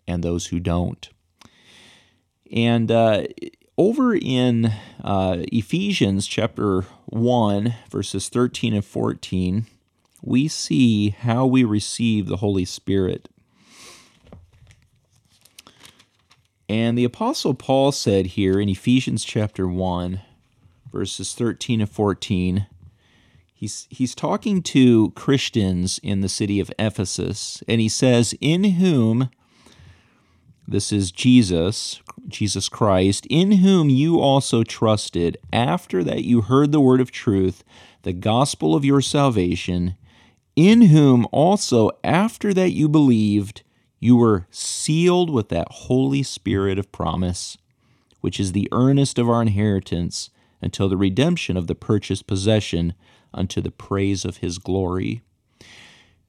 and 0.08 0.24
those 0.24 0.48
who 0.48 0.60
don't. 0.60 1.10
And 2.52 2.90
uh, 2.90 3.24
over 3.78 4.16
in 4.16 4.72
uh, 5.04 5.38
Ephesians 5.52 6.28
chapter 6.28 6.82
1, 7.08 7.74
verses 7.90 8.30
13 8.30 8.74
and 8.74 8.86
14, 8.86 9.66
we 10.22 10.48
see 10.48 11.10
how 11.10 11.46
we 11.46 11.64
receive 11.64 12.28
the 12.28 12.38
Holy 12.38 12.66
Spirit. 12.66 13.28
And 16.70 16.98
the 16.98 17.04
Apostle 17.04 17.54
Paul 17.54 17.92
said 17.92 18.28
here 18.28 18.60
in 18.60 18.70
Ephesians 18.70 19.24
chapter 19.26 19.68
1, 19.68 20.22
verses 20.92 21.34
13 21.34 21.82
and 21.82 21.90
14, 21.90 22.68
he's, 23.56 23.88
he's 23.90 24.14
talking 24.14 24.62
to 24.62 25.10
Christians 25.12 26.00
in 26.04 26.22
the 26.22 26.30
city 26.30 26.60
of 26.60 26.72
Ephesus, 26.78 27.64
and 27.68 27.82
he 27.82 27.90
says, 27.90 28.36
In 28.40 28.64
whom 28.64 29.30
this 30.68 30.92
is 30.92 31.12
Jesus, 31.12 32.02
Jesus 32.28 32.70
Christ, 32.70 33.26
in 33.30 33.54
whom 33.54 33.90
you 33.90 34.20
also 34.20 34.64
trusted 34.64 35.38
after 35.54 36.04
that 36.04 36.24
you 36.24 36.42
heard 36.42 36.72
the 36.72 36.82
word 36.82 37.02
of 37.02 37.12
truth, 37.12 37.64
the 38.04 38.14
gospel 38.14 38.76
of 38.76 38.86
your 38.86 39.02
salvation, 39.02 39.96
in 40.56 40.84
whom 40.84 41.28
also 41.32 41.92
after 42.04 42.54
that 42.54 42.72
you 42.72 42.90
believed, 42.90 43.64
you 44.00 44.16
were 44.16 44.48
sealed 44.52 45.30
with 45.30 45.50
that 45.50 45.68
Holy 45.70 46.24
Spirit 46.24 46.78
of 46.78 46.92
promise, 46.92 47.58
which 48.22 48.40
is 48.40 48.52
the 48.52 48.68
earnest 48.72 49.20
of 49.20 49.30
our 49.30 49.42
inheritance 49.42 50.30
until 50.66 50.90
the 50.90 50.98
redemption 50.98 51.56
of 51.56 51.68
the 51.68 51.76
purchased 51.76 52.26
possession 52.26 52.96
unto 53.36 53.62
the 53.62 53.70
praise 53.70 54.26
of 54.26 54.38
his 54.38 54.58
glory. 54.58 55.22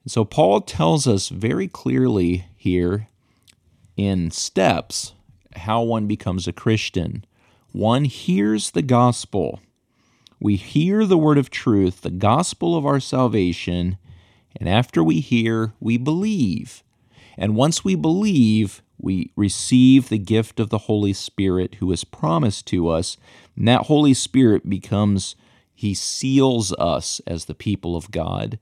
And 0.03 0.11
so 0.11 0.23
Paul 0.23 0.61
tells 0.61 1.07
us 1.07 1.29
very 1.29 1.67
clearly 1.67 2.45
here 2.55 3.07
in 3.97 4.29
steps 4.29 5.13
how 5.55 5.81
one 5.81 6.05
becomes 6.05 6.47
a 6.47 6.53
Christian. 6.53 7.25
One 7.71 8.05
hears 8.05 8.71
the 8.71 8.83
gospel. 8.83 9.59
We 10.39 10.55
hear 10.55 11.03
the 11.07 11.17
word 11.17 11.39
of 11.39 11.49
truth, 11.49 12.01
the 12.01 12.11
gospel 12.11 12.77
of 12.77 12.85
our 12.85 12.99
salvation, 12.99 13.97
and 14.55 14.69
after 14.69 15.03
we 15.03 15.19
hear, 15.19 15.73
we 15.79 15.97
believe. 15.97 16.83
And 17.39 17.55
once 17.55 17.83
we 17.83 17.95
believe, 17.95 18.83
we 18.97 19.31
receive 19.35 20.09
the 20.09 20.17
gift 20.17 20.59
of 20.59 20.69
the 20.69 20.79
Holy 20.79 21.13
Spirit 21.13 21.75
who 21.75 21.91
is 21.91 22.03
promised 22.03 22.65
to 22.67 22.89
us. 22.89 23.17
And 23.55 23.67
that 23.67 23.83
Holy 23.83 24.13
Spirit 24.13 24.69
becomes, 24.69 25.35
he 25.73 25.93
seals 25.93 26.73
us 26.73 27.21
as 27.27 27.45
the 27.45 27.55
people 27.55 27.95
of 27.95 28.11
God 28.11 28.59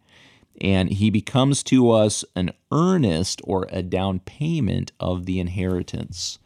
and 0.61 0.89
he 0.89 1.09
becomes 1.09 1.63
to 1.63 1.91
us 1.91 2.23
an 2.35 2.51
earnest 2.71 3.41
or 3.43 3.67
a 3.71 3.81
down 3.81 4.19
payment 4.19 4.91
of 4.99 5.25
the 5.25 5.39
inheritance. 5.39 6.39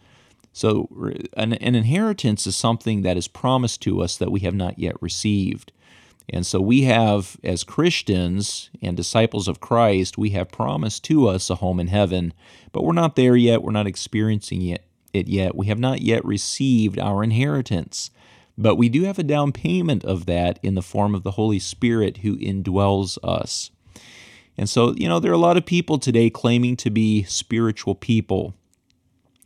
So, 0.52 0.90
an, 1.38 1.54
an, 1.54 1.76
inheritance 1.76 2.48
is 2.48 2.56
something 2.56 3.04
that 3.04 3.18
is 3.18 3.28
promised 3.28 3.82
to 3.84 4.02
us 4.02 4.18
that 4.18 4.32
we 4.32 4.40
have 4.42 4.56
not 4.56 4.80
yet 4.80 5.00
received. 5.02 5.72
And 6.32 6.46
so, 6.46 6.62
we 6.62 6.84
have, 6.84 7.38
as 7.44 7.64
Christians 7.64 8.70
and 8.82 8.96
disciples 8.96 9.48
of 9.48 9.60
Christ, 9.60 10.18
we 10.18 10.30
have 10.32 10.52
promised 10.52 11.04
to 11.06 11.28
us 11.28 11.50
a 11.50 11.56
home 11.56 11.80
in 11.80 11.88
heaven, 11.88 12.34
but 12.72 12.84
we're 12.84 12.94
not 12.94 13.16
there 13.16 13.36
yet. 13.36 13.64
We're 13.64 13.72
not 13.72 13.88
experiencing 13.88 14.62
it, 14.62 14.86
it 15.12 15.28
yet. 15.28 15.56
We 15.56 15.68
have 15.68 15.80
not 15.80 16.02
yet 16.02 16.24
received 16.24 17.00
our 17.00 17.24
inheritance. 17.24 18.12
But 18.60 18.76
we 18.76 18.90
do 18.90 19.04
have 19.04 19.18
a 19.18 19.24
down 19.24 19.54
payment 19.54 20.04
of 20.04 20.26
that 20.26 20.60
in 20.62 20.76
the 20.76 20.82
form 20.82 21.16
of 21.16 21.24
the 21.24 21.32
Holy 21.32 21.60
Spirit 21.60 22.18
who 22.18 22.38
indwells 22.38 23.18
us. 23.24 23.72
And 24.58 24.70
so, 24.70 24.94
you 24.98 25.08
know, 25.08 25.22
there 25.22 25.32
are 25.32 25.36
a 25.36 25.38
lot 25.38 25.56
of 25.56 25.66
people 25.66 25.98
today 25.98 26.30
claiming 26.30 26.76
to 26.78 26.90
be 26.90 27.24
spiritual 27.24 27.96
people. 27.96 28.54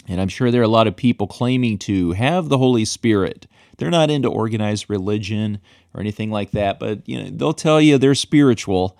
And 0.07 0.19
I'm 0.19 0.29
sure 0.29 0.49
there 0.49 0.61
are 0.61 0.63
a 0.65 0.67
lot 0.67 0.87
of 0.87 0.95
people 0.95 1.27
claiming 1.27 1.77
to 1.79 2.13
have 2.13 2.49
the 2.49 2.57
Holy 2.57 2.85
Spirit. 2.85 3.45
They're 3.77 3.89
not 3.89 4.09
into 4.09 4.29
organized 4.29 4.89
religion 4.89 5.59
or 5.93 6.01
anything 6.01 6.31
like 6.31 6.51
that, 6.51 6.79
but 6.79 7.07
you 7.07 7.21
know, 7.21 7.29
they'll 7.31 7.53
tell 7.53 7.81
you 7.81 7.97
they're 7.97 8.15
spiritual 8.15 8.97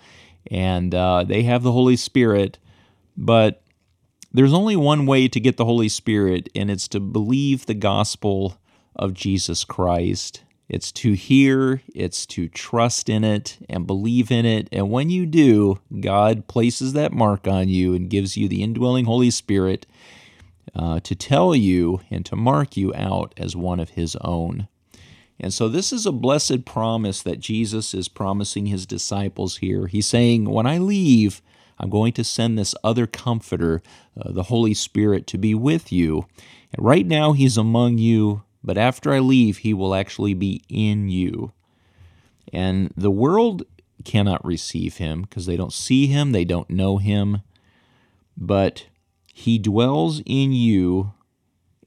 and 0.50 0.94
uh, 0.94 1.24
they 1.24 1.42
have 1.44 1.62
the 1.62 1.72
Holy 1.72 1.96
Spirit. 1.96 2.58
But 3.16 3.62
there's 4.32 4.52
only 4.52 4.76
one 4.76 5.06
way 5.06 5.28
to 5.28 5.40
get 5.40 5.56
the 5.56 5.64
Holy 5.64 5.88
Spirit, 5.88 6.48
and 6.56 6.70
it's 6.70 6.88
to 6.88 7.00
believe 7.00 7.66
the 7.66 7.74
gospel 7.74 8.58
of 8.96 9.14
Jesus 9.14 9.64
Christ. 9.64 10.42
It's 10.68 10.90
to 10.92 11.12
hear, 11.12 11.82
it's 11.94 12.26
to 12.26 12.48
trust 12.48 13.08
in 13.08 13.22
it 13.22 13.58
and 13.68 13.86
believe 13.86 14.30
in 14.30 14.46
it. 14.46 14.68
And 14.72 14.90
when 14.90 15.10
you 15.10 15.26
do, 15.26 15.78
God 16.00 16.48
places 16.48 16.94
that 16.94 17.12
mark 17.12 17.46
on 17.46 17.68
you 17.68 17.94
and 17.94 18.10
gives 18.10 18.36
you 18.36 18.48
the 18.48 18.62
indwelling 18.62 19.04
Holy 19.04 19.30
Spirit 19.30 19.86
uh, 20.74 21.00
to 21.00 21.14
tell 21.14 21.54
you 21.54 22.00
and 22.10 22.26
to 22.26 22.36
mark 22.36 22.76
you 22.76 22.92
out 22.94 23.34
as 23.36 23.54
one 23.54 23.80
of 23.80 23.90
His 23.90 24.16
own. 24.16 24.68
And 25.38 25.52
so, 25.52 25.68
this 25.68 25.92
is 25.92 26.06
a 26.06 26.12
blessed 26.12 26.64
promise 26.64 27.22
that 27.22 27.40
Jesus 27.40 27.92
is 27.94 28.08
promising 28.08 28.66
His 28.66 28.86
disciples 28.86 29.58
here. 29.58 29.86
He's 29.86 30.06
saying, 30.06 30.48
When 30.48 30.66
I 30.66 30.78
leave, 30.78 31.42
I'm 31.78 31.90
going 31.90 32.12
to 32.14 32.24
send 32.24 32.58
this 32.58 32.74
other 32.84 33.06
comforter, 33.06 33.82
uh, 34.20 34.32
the 34.32 34.44
Holy 34.44 34.74
Spirit, 34.74 35.26
to 35.28 35.38
be 35.38 35.54
with 35.54 35.90
you. 35.92 36.26
And 36.72 36.84
right 36.84 37.06
now, 37.06 37.32
He's 37.32 37.56
among 37.56 37.98
you, 37.98 38.42
but 38.62 38.78
after 38.78 39.12
I 39.12 39.18
leave, 39.18 39.58
He 39.58 39.74
will 39.74 39.94
actually 39.94 40.34
be 40.34 40.62
in 40.68 41.08
you. 41.08 41.52
And 42.52 42.92
the 42.96 43.10
world 43.10 43.64
cannot 44.04 44.44
receive 44.44 44.98
Him 44.98 45.22
because 45.22 45.46
they 45.46 45.56
don't 45.56 45.72
see 45.72 46.06
Him, 46.06 46.32
they 46.32 46.44
don't 46.44 46.70
know 46.70 46.98
Him. 46.98 47.42
But 48.36 48.86
He 49.36 49.58
dwells 49.58 50.22
in 50.24 50.52
you, 50.52 51.12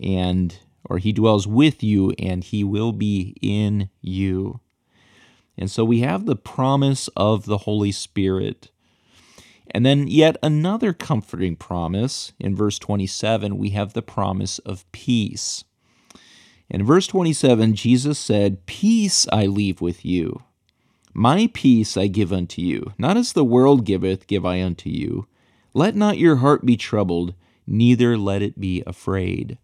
and 0.01 0.59
or 0.83 0.97
He 0.97 1.13
dwells 1.13 1.47
with 1.47 1.81
you, 1.81 2.11
and 2.19 2.43
He 2.43 2.61
will 2.63 2.91
be 2.91 3.35
in 3.41 3.89
you. 4.01 4.59
And 5.57 5.71
so 5.71 5.85
we 5.85 6.01
have 6.01 6.25
the 6.25 6.35
promise 6.35 7.07
of 7.15 7.45
the 7.45 7.59
Holy 7.59 7.93
Spirit. 7.93 8.69
And 9.71 9.85
then, 9.85 10.07
yet 10.07 10.37
another 10.43 10.91
comforting 10.91 11.55
promise. 11.55 12.33
In 12.37 12.53
verse 12.53 12.77
27, 12.77 13.57
we 13.57 13.69
have 13.69 13.93
the 13.93 14.01
promise 14.01 14.59
of 14.59 14.89
peace. 14.91 15.63
In 16.69 16.83
verse 16.83 17.07
27, 17.07 17.75
Jesus 17.75 18.19
said, 18.19 18.65
Peace 18.65 19.25
I 19.31 19.45
leave 19.45 19.79
with 19.79 20.05
you. 20.05 20.43
My 21.13 21.49
peace 21.53 21.95
I 21.95 22.07
give 22.07 22.33
unto 22.33 22.61
you. 22.61 22.93
Not 22.97 23.15
as 23.15 23.31
the 23.31 23.45
world 23.45 23.85
giveth, 23.85 24.27
give 24.27 24.45
I 24.45 24.61
unto 24.61 24.89
you. 24.89 25.27
Let 25.73 25.95
not 25.95 26.17
your 26.17 26.37
heart 26.37 26.65
be 26.65 26.77
troubled, 26.77 27.33
neither 27.65 28.17
let 28.17 28.41
it 28.41 28.59
be 28.59 28.83
afraid. 28.87 29.57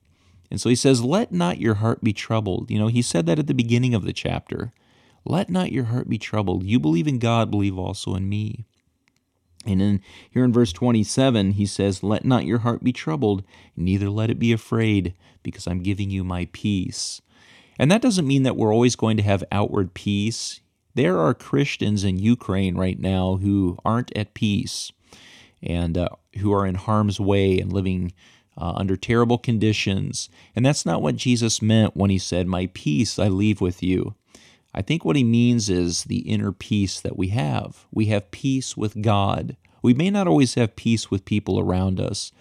And 0.52 0.62
so 0.62 0.70
he 0.70 0.76
says, 0.76 1.04
Let 1.04 1.32
not 1.32 1.60
your 1.60 1.76
heart 1.76 2.04
be 2.04 2.14
troubled. 2.14 2.70
You 2.70 2.78
know, 2.78 2.88
he 2.88 3.02
said 3.02 3.26
that 3.26 3.40
at 3.40 3.48
the 3.48 3.54
beginning 3.54 3.94
of 3.94 4.04
the 4.04 4.14
chapter. 4.14 4.72
Let 5.26 5.50
not 5.50 5.72
your 5.72 5.86
heart 5.86 6.10
be 6.10 6.18
troubled. 6.18 6.64
You 6.64 6.80
believe 6.80 7.08
in 7.08 7.18
God, 7.18 7.50
believe 7.50 7.78
also 7.78 8.14
in 8.14 8.28
me. 8.28 8.66
And 9.66 9.80
then 9.80 10.02
here 10.30 10.44
in 10.44 10.52
verse 10.52 10.74
27, 10.74 11.52
he 11.54 11.66
says, 11.66 12.04
Let 12.04 12.26
not 12.26 12.46
your 12.46 12.60
heart 12.60 12.84
be 12.84 12.92
troubled, 12.92 13.44
neither 13.76 14.10
let 14.10 14.30
it 14.30 14.40
be 14.40 14.52
afraid, 14.52 15.14
because 15.42 15.66
I'm 15.66 15.82
giving 15.82 16.10
you 16.10 16.24
my 16.24 16.50
peace. 16.52 17.22
And 17.80 17.90
that 17.90 18.02
doesn't 18.02 18.28
mean 18.28 18.44
that 18.44 18.58
we're 18.58 18.74
always 18.74 18.96
going 18.96 19.18
to 19.18 19.24
have 19.24 19.44
outward 19.52 19.94
peace. 19.94 20.60
There 20.96 21.18
are 21.18 21.34
Christians 21.34 22.04
in 22.04 22.20
Ukraine 22.20 22.76
right 22.76 23.00
now 23.00 23.38
who 23.38 23.78
aren't 23.84 24.16
at 24.16 24.34
peace 24.34 24.92
and 25.64 25.98
uh, 25.98 26.10
who 26.40 26.54
are 26.54 26.66
in 26.66 26.76
harm's 26.76 27.20
way 27.20 27.60
and 27.60 27.72
living 27.72 28.14
uh, 28.58 28.74
under 28.76 28.96
terrible 28.96 29.38
conditions. 29.38 30.30
And 30.56 30.66
that's 30.66 30.86
not 30.86 31.02
what 31.02 31.16
Jesus 31.16 31.62
meant 31.62 31.96
when 31.96 32.10
he 32.10 32.18
said, 32.18 32.48
My 32.48 32.70
peace 32.74 33.18
I 33.18 33.28
leave 33.28 33.62
with 33.62 33.82
you. 33.82 34.16
I 34.76 34.82
think 34.82 35.06
what 35.06 35.16
he 35.16 35.24
means 35.24 35.70
is 35.70 36.04
the 36.06 36.20
inner 36.20 36.52
peace 36.52 37.00
that 37.00 37.18
we 37.18 37.30
have. 37.30 37.86
We 37.92 38.08
have 38.08 38.32
peace 38.32 38.76
with 38.76 39.02
God. 39.02 39.56
We 39.82 39.94
may 39.94 40.10
not 40.10 40.28
always 40.28 40.56
have 40.56 40.76
peace 40.76 41.12
with 41.12 41.26
people 41.26 41.60
around 41.60 42.00
us, 42.00 42.32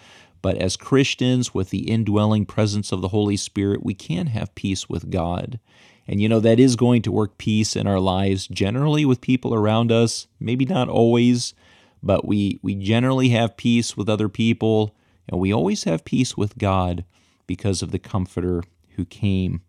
but 0.41 0.57
as 0.57 0.77
Christians, 0.77 1.55
with 1.55 1.71
the 1.71 1.91
indwelling 1.91 2.47
presence 2.47 2.91
of 2.91 3.01
the 3.01 3.09
Holy 3.09 3.37
Spirit, 3.37 3.85
we 3.85 3.95
can 3.95 4.29
have 4.29 4.55
peace 4.55 4.89
with 4.89 5.11
God. 5.11 5.61
And 6.09 6.21
you 6.21 6.29
know, 6.29 6.41
that 6.41 6.59
is 6.59 6.75
going 6.75 7.03
to 7.03 7.13
work 7.13 7.39
peace 7.39 7.77
in 7.77 7.87
our 7.87 8.01
lives, 8.01 8.49
generally 8.49 9.05
with 9.05 9.21
people 9.21 9.55
around 9.55 9.93
us, 9.93 10.27
maybe 10.41 10.65
not 10.65 10.89
always, 10.89 11.55
but 12.03 12.27
we, 12.27 12.59
we 12.63 12.75
generally 12.75 13.31
have 13.31 13.57
peace 13.57 13.97
with 13.97 14.09
other 14.09 14.29
people, 14.29 14.95
and 15.29 15.41
we 15.41 15.53
always 15.53 15.85
have 15.85 16.05
peace 16.05 16.37
with 16.37 16.59
God 16.59 17.05
because 17.47 17.83
of 17.83 17.91
the 17.91 17.99
Comforter 17.99 18.63
who 18.97 19.05
came. 19.05 19.63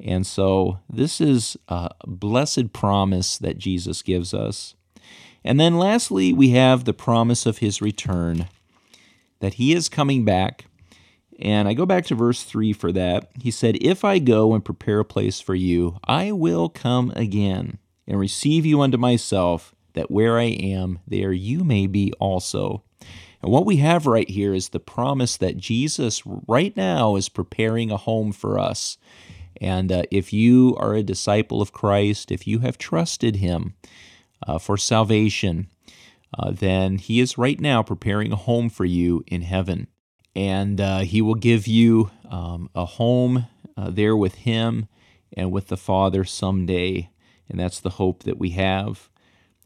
And 0.00 0.26
so 0.26 0.78
this 0.88 1.20
is 1.20 1.56
a 1.68 1.90
blessed 2.06 2.72
promise 2.72 3.38
that 3.38 3.58
Jesus 3.58 4.02
gives 4.02 4.32
us. 4.32 4.74
And 5.44 5.58
then 5.58 5.78
lastly, 5.78 6.32
we 6.32 6.50
have 6.50 6.84
the 6.84 6.92
promise 6.92 7.46
of 7.46 7.58
his 7.58 7.80
return, 7.80 8.48
that 9.40 9.54
he 9.54 9.72
is 9.72 9.88
coming 9.88 10.24
back. 10.24 10.66
And 11.40 11.68
I 11.68 11.74
go 11.74 11.86
back 11.86 12.04
to 12.06 12.14
verse 12.14 12.42
3 12.42 12.72
for 12.72 12.90
that. 12.92 13.30
He 13.40 13.50
said, 13.50 13.78
If 13.80 14.04
I 14.04 14.18
go 14.18 14.54
and 14.54 14.64
prepare 14.64 15.00
a 15.00 15.04
place 15.04 15.40
for 15.40 15.54
you, 15.54 15.98
I 16.04 16.32
will 16.32 16.68
come 16.68 17.12
again 17.14 17.78
and 18.06 18.18
receive 18.18 18.66
you 18.66 18.80
unto 18.80 18.98
myself, 18.98 19.74
that 19.94 20.10
where 20.10 20.38
I 20.38 20.44
am, 20.44 20.98
there 21.06 21.32
you 21.32 21.64
may 21.64 21.86
be 21.86 22.12
also. 22.18 22.82
And 23.42 23.52
what 23.52 23.66
we 23.66 23.76
have 23.76 24.06
right 24.06 24.28
here 24.28 24.52
is 24.52 24.68
the 24.68 24.80
promise 24.80 25.36
that 25.36 25.56
Jesus 25.56 26.22
right 26.26 26.76
now 26.76 27.16
is 27.16 27.28
preparing 27.28 27.90
a 27.90 27.96
home 27.96 28.32
for 28.32 28.58
us. 28.58 28.98
And 29.60 29.90
uh, 29.90 30.02
if 30.10 30.32
you 30.32 30.76
are 30.78 30.94
a 30.94 31.02
disciple 31.02 31.60
of 31.62 31.72
Christ, 31.72 32.30
if 32.30 32.46
you 32.46 32.60
have 32.60 32.78
trusted 32.78 33.36
Him 33.36 33.74
uh, 34.46 34.58
for 34.58 34.76
salvation, 34.76 35.68
uh, 36.36 36.50
then 36.50 36.98
He 36.98 37.20
is 37.20 37.38
right 37.38 37.60
now 37.60 37.82
preparing 37.82 38.32
a 38.32 38.36
home 38.36 38.70
for 38.70 38.84
you 38.84 39.24
in 39.26 39.42
heaven. 39.42 39.88
And 40.34 40.80
uh, 40.80 41.00
He 41.00 41.20
will 41.22 41.34
give 41.34 41.66
you 41.66 42.10
um, 42.30 42.70
a 42.74 42.84
home 42.84 43.46
uh, 43.76 43.90
there 43.90 44.16
with 44.16 44.36
Him 44.36 44.88
and 45.32 45.52
with 45.52 45.68
the 45.68 45.76
Father 45.76 46.24
someday. 46.24 47.10
And 47.48 47.58
that's 47.58 47.80
the 47.80 47.90
hope 47.90 48.24
that 48.24 48.38
we 48.38 48.50
have. 48.50 49.08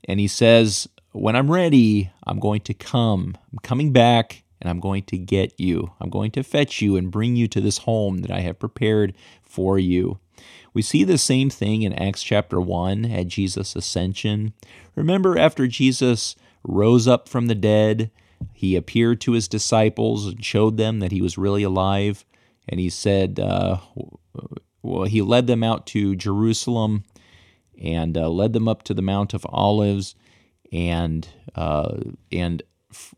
And 0.05 0.21
He 0.21 0.29
says, 0.29 0.89
When 1.13 1.37
I'm 1.37 1.51
ready, 1.51 2.11
I'm 2.27 2.39
going 2.39 2.61
to 2.63 2.75
come. 2.75 3.37
I'm 3.53 3.59
coming 3.63 3.93
back 3.93 4.43
and 4.61 4.71
I'm 4.71 4.81
going 4.81 5.03
to 5.05 5.19
get 5.19 5.59
you. 5.59 5.93
I'm 6.01 6.09
going 6.09 6.31
to 6.33 6.45
fetch 6.45 6.81
you 6.81 6.97
and 6.97 7.11
bring 7.11 7.35
you 7.35 7.49
to 7.49 7.61
this 7.61 7.79
home 7.79 8.19
that 8.19 8.31
I 8.31 8.41
have 8.41 8.61
prepared 8.61 9.15
for 9.43 9.79
you. 9.79 10.21
We 10.73 10.83
see 10.83 11.05
the 11.05 11.19
same 11.19 11.51
thing 11.51 11.83
in 11.83 11.93
Acts 11.93 12.23
chapter 12.23 12.61
1 12.61 13.05
at 13.07 13.27
Jesus' 13.27 13.77
ascension. 13.77 14.55
Remember, 14.95 15.37
after 15.37 15.67
Jesus 15.67 16.37
rose 16.63 17.09
up 17.09 17.29
from 17.29 17.47
the 17.47 17.55
dead, 17.55 18.11
he 18.53 18.77
appeared 18.77 19.21
to 19.23 19.33
his 19.33 19.49
disciples 19.49 20.27
and 20.27 20.45
showed 20.45 20.77
them 20.77 21.01
that 21.01 21.13
he 21.13 21.21
was 21.21 21.37
really 21.37 21.63
alive. 21.63 22.25
And 22.69 22.79
he 22.79 22.89
said, 22.89 23.41
uh, 23.41 23.79
well, 24.83 25.05
he 25.05 25.23
led 25.23 25.47
them 25.47 25.63
out 25.63 25.87
to 25.89 26.17
Jerusalem 26.17 27.05
and 27.81 28.17
uh, 28.17 28.29
led 28.29 28.53
them 28.53 28.69
up 28.69 28.83
to 28.85 28.95
the 28.95 29.03
Mount 29.03 29.35
of 29.35 29.47
Olives 29.49 30.15
and 30.73 31.29
uh, 31.55 31.99
and 32.31 32.63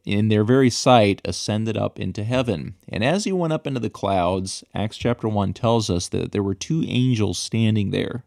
in 0.04 0.28
their 0.28 0.44
very 0.44 0.70
sight 0.70 1.20
ascended 1.24 1.76
up 1.76 1.98
into 1.98 2.24
heaven. 2.24 2.74
And 2.88 3.04
as 3.04 3.24
he 3.24 3.32
went 3.32 3.52
up 3.52 3.66
into 3.66 3.80
the 3.80 3.90
clouds, 3.90 4.64
Acts 4.74 4.96
chapter 4.96 5.28
1 5.28 5.52
tells 5.52 5.90
us 5.90 6.08
that 6.08 6.32
there 6.32 6.42
were 6.42 6.54
two 6.54 6.84
angels 6.86 7.38
standing 7.38 7.90
there. 7.90 8.24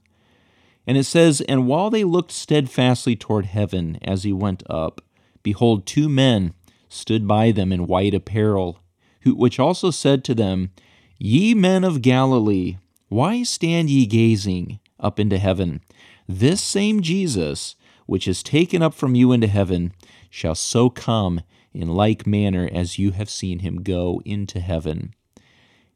And 0.86 0.98
it 0.98 1.04
says, 1.04 1.42
And 1.42 1.68
while 1.68 1.90
they 1.90 2.04
looked 2.04 2.32
steadfastly 2.32 3.16
toward 3.16 3.46
heaven 3.46 4.00
as 4.02 4.24
he 4.24 4.34
went 4.34 4.63
up, 4.70 5.02
behold, 5.44 5.86
two 5.86 6.10
men 6.10 6.54
stood 6.90 7.28
by 7.28 7.52
them 7.52 7.72
in 7.72 7.88
white 7.88 8.13
apparel, 8.13 8.80
who, 9.22 9.36
which 9.36 9.60
also 9.60 9.92
said 9.92 10.24
to 10.24 10.36
them, 10.36 10.72
Ye 11.18 11.54
men 11.54 11.84
of 11.84 12.02
Galilee, 12.02 12.78
why 13.10 13.44
stand 13.44 13.90
ye 13.90 14.06
gazing 14.06 14.80
up 15.00 15.20
into 15.20 15.38
heaven? 15.38 15.82
This 16.28 16.62
same 16.62 17.02
Jesus, 17.02 17.76
which 18.06 18.28
is 18.28 18.44
taken 18.44 18.82
up 18.82 18.94
from 18.94 19.16
you 19.16 19.32
into 19.32 19.48
heaven, 19.48 19.94
shall 20.30 20.56
so 20.56 20.90
come 20.90 21.42
in 21.74 21.88
like 21.88 22.28
manner 22.28 22.70
as 22.72 23.00
you 23.00 23.12
have 23.12 23.30
seen 23.30 23.60
him 23.60 23.84
go 23.84 24.22
into 24.26 24.60
heaven. 24.60 25.13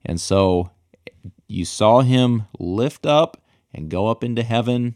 And 0.05 0.21
so 0.21 0.71
you 1.47 1.65
saw 1.65 2.01
him 2.01 2.43
lift 2.59 3.05
up 3.05 3.41
and 3.73 3.89
go 3.89 4.07
up 4.07 4.23
into 4.23 4.43
heaven. 4.43 4.95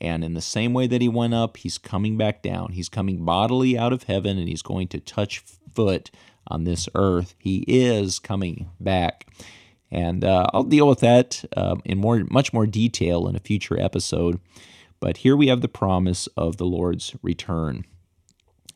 And 0.00 0.22
in 0.22 0.34
the 0.34 0.40
same 0.40 0.72
way 0.72 0.86
that 0.86 1.00
he 1.00 1.08
went 1.08 1.34
up, 1.34 1.56
he's 1.56 1.78
coming 1.78 2.16
back 2.16 2.42
down. 2.42 2.72
He's 2.72 2.88
coming 2.88 3.24
bodily 3.24 3.78
out 3.78 3.92
of 3.92 4.04
heaven 4.04 4.38
and 4.38 4.48
he's 4.48 4.62
going 4.62 4.88
to 4.88 5.00
touch 5.00 5.42
foot 5.72 6.10
on 6.48 6.64
this 6.64 6.88
earth. 6.94 7.34
He 7.38 7.64
is 7.66 8.18
coming 8.18 8.70
back. 8.78 9.26
And 9.90 10.24
uh, 10.24 10.46
I'll 10.52 10.64
deal 10.64 10.88
with 10.88 11.00
that 11.00 11.44
uh, 11.56 11.76
in 11.84 11.98
more, 11.98 12.24
much 12.30 12.52
more 12.52 12.66
detail 12.66 13.26
in 13.28 13.36
a 13.36 13.40
future 13.40 13.80
episode. 13.80 14.40
But 15.00 15.18
here 15.18 15.36
we 15.36 15.48
have 15.48 15.60
the 15.60 15.68
promise 15.68 16.26
of 16.36 16.56
the 16.58 16.66
Lord's 16.66 17.14
return. 17.22 17.84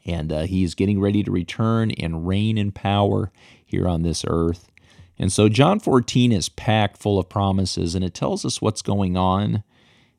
and 0.05 0.33
uh, 0.33 0.43
he's 0.43 0.75
getting 0.75 1.01
ready 1.01 1.23
to 1.23 1.31
return 1.31 1.91
and 1.93 2.27
reign 2.27 2.59
in 2.59 2.73
power 2.73 3.31
here 3.65 3.89
on 3.89 4.03
this 4.03 4.25
earth. 4.29 4.71
And 5.19 5.33
so 5.33 5.49
John 5.49 5.81
14 5.81 6.33
is 6.33 6.49
packed 6.49 6.97
full 6.99 7.19
of 7.19 7.29
promises, 7.29 7.95
and 7.95 8.05
it 8.05 8.15
tells 8.15 8.45
us 8.45 8.63
what's 8.63 8.83
going 8.83 9.17
on. 9.17 9.63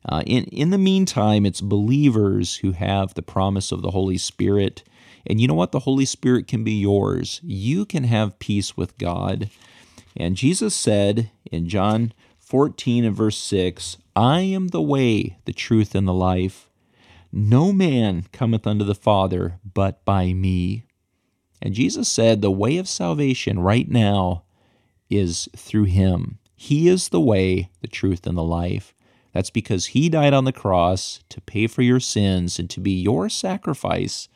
Uh, 0.08 0.22
in, 0.26 0.44
in 0.46 0.70
the 0.70 0.78
meantime, 0.78 1.46
it's 1.46 1.60
believers 1.60 2.56
who 2.56 2.72
have 2.72 3.14
the 3.14 3.22
promise 3.22 3.72
of 3.72 3.82
the 3.82 3.90
Holy 3.92 4.18
Spirit. 4.18 4.84
And 5.26 5.40
you 5.40 5.48
know 5.48 5.54
what? 5.54 5.72
The 5.72 5.80
Holy 5.80 6.04
Spirit 6.04 6.46
can 6.48 6.64
be 6.64 6.72
yours. 6.72 7.40
You 7.44 7.84
can 7.86 8.04
have 8.04 8.38
peace 8.38 8.76
with 8.76 8.98
God. 8.98 9.50
And 10.16 10.36
Jesus 10.36 10.74
said 10.74 11.30
in 11.50 11.68
John 11.68 12.12
14 12.52 13.06
and 13.06 13.16
verse 13.16 13.38
6 13.38 13.96
I 14.14 14.40
am 14.40 14.68
the 14.68 14.82
way, 14.82 15.38
the 15.46 15.54
truth, 15.54 15.94
and 15.94 16.06
the 16.06 16.12
life. 16.12 16.68
No 17.32 17.72
man 17.72 18.26
cometh 18.30 18.66
unto 18.66 18.84
the 18.84 18.94
Father 18.94 19.58
but 19.64 20.04
by 20.04 20.34
me. 20.34 20.84
And 21.62 21.72
Jesus 21.72 22.10
said 22.10 22.42
the 22.42 22.50
way 22.50 22.76
of 22.76 22.86
salvation 22.86 23.60
right 23.60 23.88
now 23.88 24.42
is 25.08 25.48
through 25.56 25.84
him. 25.84 26.40
He 26.54 26.88
is 26.88 27.08
the 27.08 27.22
way, 27.22 27.70
the 27.80 27.88
truth, 27.88 28.26
and 28.26 28.36
the 28.36 28.44
life. 28.44 28.92
That's 29.32 29.48
because 29.48 29.86
he 29.86 30.10
died 30.10 30.34
on 30.34 30.44
the 30.44 30.52
cross 30.52 31.20
to 31.30 31.40
pay 31.40 31.66
for 31.66 31.80
your 31.80 32.00
sins 32.00 32.58
and 32.58 32.68
to 32.68 32.80
be 32.80 32.92
your 32.92 33.30
sacrifice, 33.30 34.28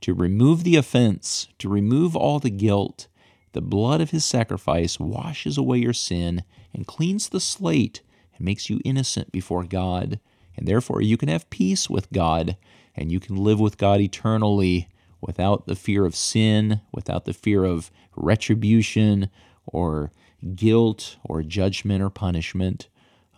to 0.00 0.12
remove 0.12 0.64
the 0.64 0.74
offense, 0.74 1.46
to 1.60 1.68
remove 1.68 2.16
all 2.16 2.40
the 2.40 2.50
guilt. 2.50 3.06
The 3.52 3.60
blood 3.60 4.00
of 4.00 4.10
his 4.10 4.24
sacrifice 4.24 5.00
washes 5.00 5.58
away 5.58 5.78
your 5.78 5.92
sin 5.92 6.44
and 6.72 6.86
cleans 6.86 7.28
the 7.28 7.40
slate 7.40 8.00
and 8.36 8.44
makes 8.44 8.70
you 8.70 8.80
innocent 8.84 9.32
before 9.32 9.64
God 9.64 10.20
and 10.56 10.68
therefore 10.68 11.00
you 11.00 11.16
can 11.16 11.28
have 11.28 11.50
peace 11.50 11.88
with 11.88 12.12
God 12.12 12.56
and 12.94 13.10
you 13.10 13.18
can 13.18 13.36
live 13.36 13.58
with 13.58 13.78
God 13.78 14.00
eternally 14.00 14.88
without 15.20 15.66
the 15.66 15.76
fear 15.76 16.04
of 16.04 16.14
sin, 16.14 16.80
without 16.92 17.24
the 17.24 17.32
fear 17.32 17.64
of 17.64 17.90
retribution 18.16 19.30
or 19.66 20.12
guilt 20.54 21.16
or 21.24 21.42
judgment 21.42 22.02
or 22.02 22.10
punishment. 22.10 22.88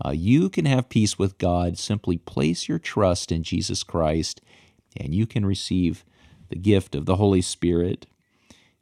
Uh, 0.05 0.11
you 0.11 0.48
can 0.48 0.64
have 0.64 0.88
peace 0.88 1.18
with 1.18 1.38
God. 1.38 1.79
Simply 1.79 2.18
place 2.18 2.68
your 2.68 2.79
trust 2.79 3.31
in 3.31 3.42
Jesus 3.42 3.83
Christ 3.83 4.40
and 4.96 5.14
you 5.14 5.27
can 5.27 5.46
receive 5.46 6.05
the 6.48 6.57
gift 6.57 6.94
of 6.94 7.07
the 7.07 7.16
Holy 7.16 7.40
Spirit. 7.40 8.07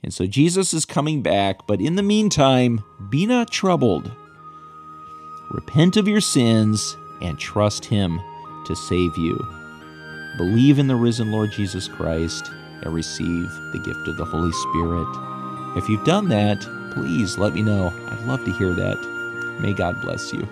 And 0.03 0.15
so 0.15 0.27
Jesus 0.27 0.73
is 0.73 0.85
coming 0.85 1.23
back, 1.23 1.67
but 1.67 1.81
in 1.81 1.97
the 1.97 2.03
meantime, 2.03 2.83
be 3.11 3.27
not 3.27 3.51
troubled. 3.51 4.11
Repent 5.51 5.97
of 5.97 6.09
your 6.09 6.21
sins 6.21 6.97
and 7.21 7.39
trust 7.39 7.85
Him 7.85 8.21
to 8.67 8.75
save 8.75 9.17
you. 9.19 9.37
Believe 10.37 10.79
in 10.79 10.87
the 10.87 10.97
risen 10.97 11.33
Lord 11.33 11.51
Jesus 11.53 11.89
Christ 11.89 12.51
and 12.83 12.95
receive 12.95 13.51
the 13.73 13.83
gift 13.85 14.09
of 14.09 14.17
the 14.17 14.25
Holy 14.25 14.53
Spirit. 14.53 15.09
If 15.77 15.89
you've 15.89 16.05
done 16.05 16.29
that, 16.29 16.61
please 16.93 17.37
let 17.37 17.55
me 17.55 17.63
know. 17.63 17.93
I'd 18.09 18.27
love 18.27 18.45
to 18.45 18.53
hear 18.53 18.73
that. 18.73 19.59
May 19.61 19.75
God 19.75 20.01
bless 20.01 20.33
you. 20.33 20.49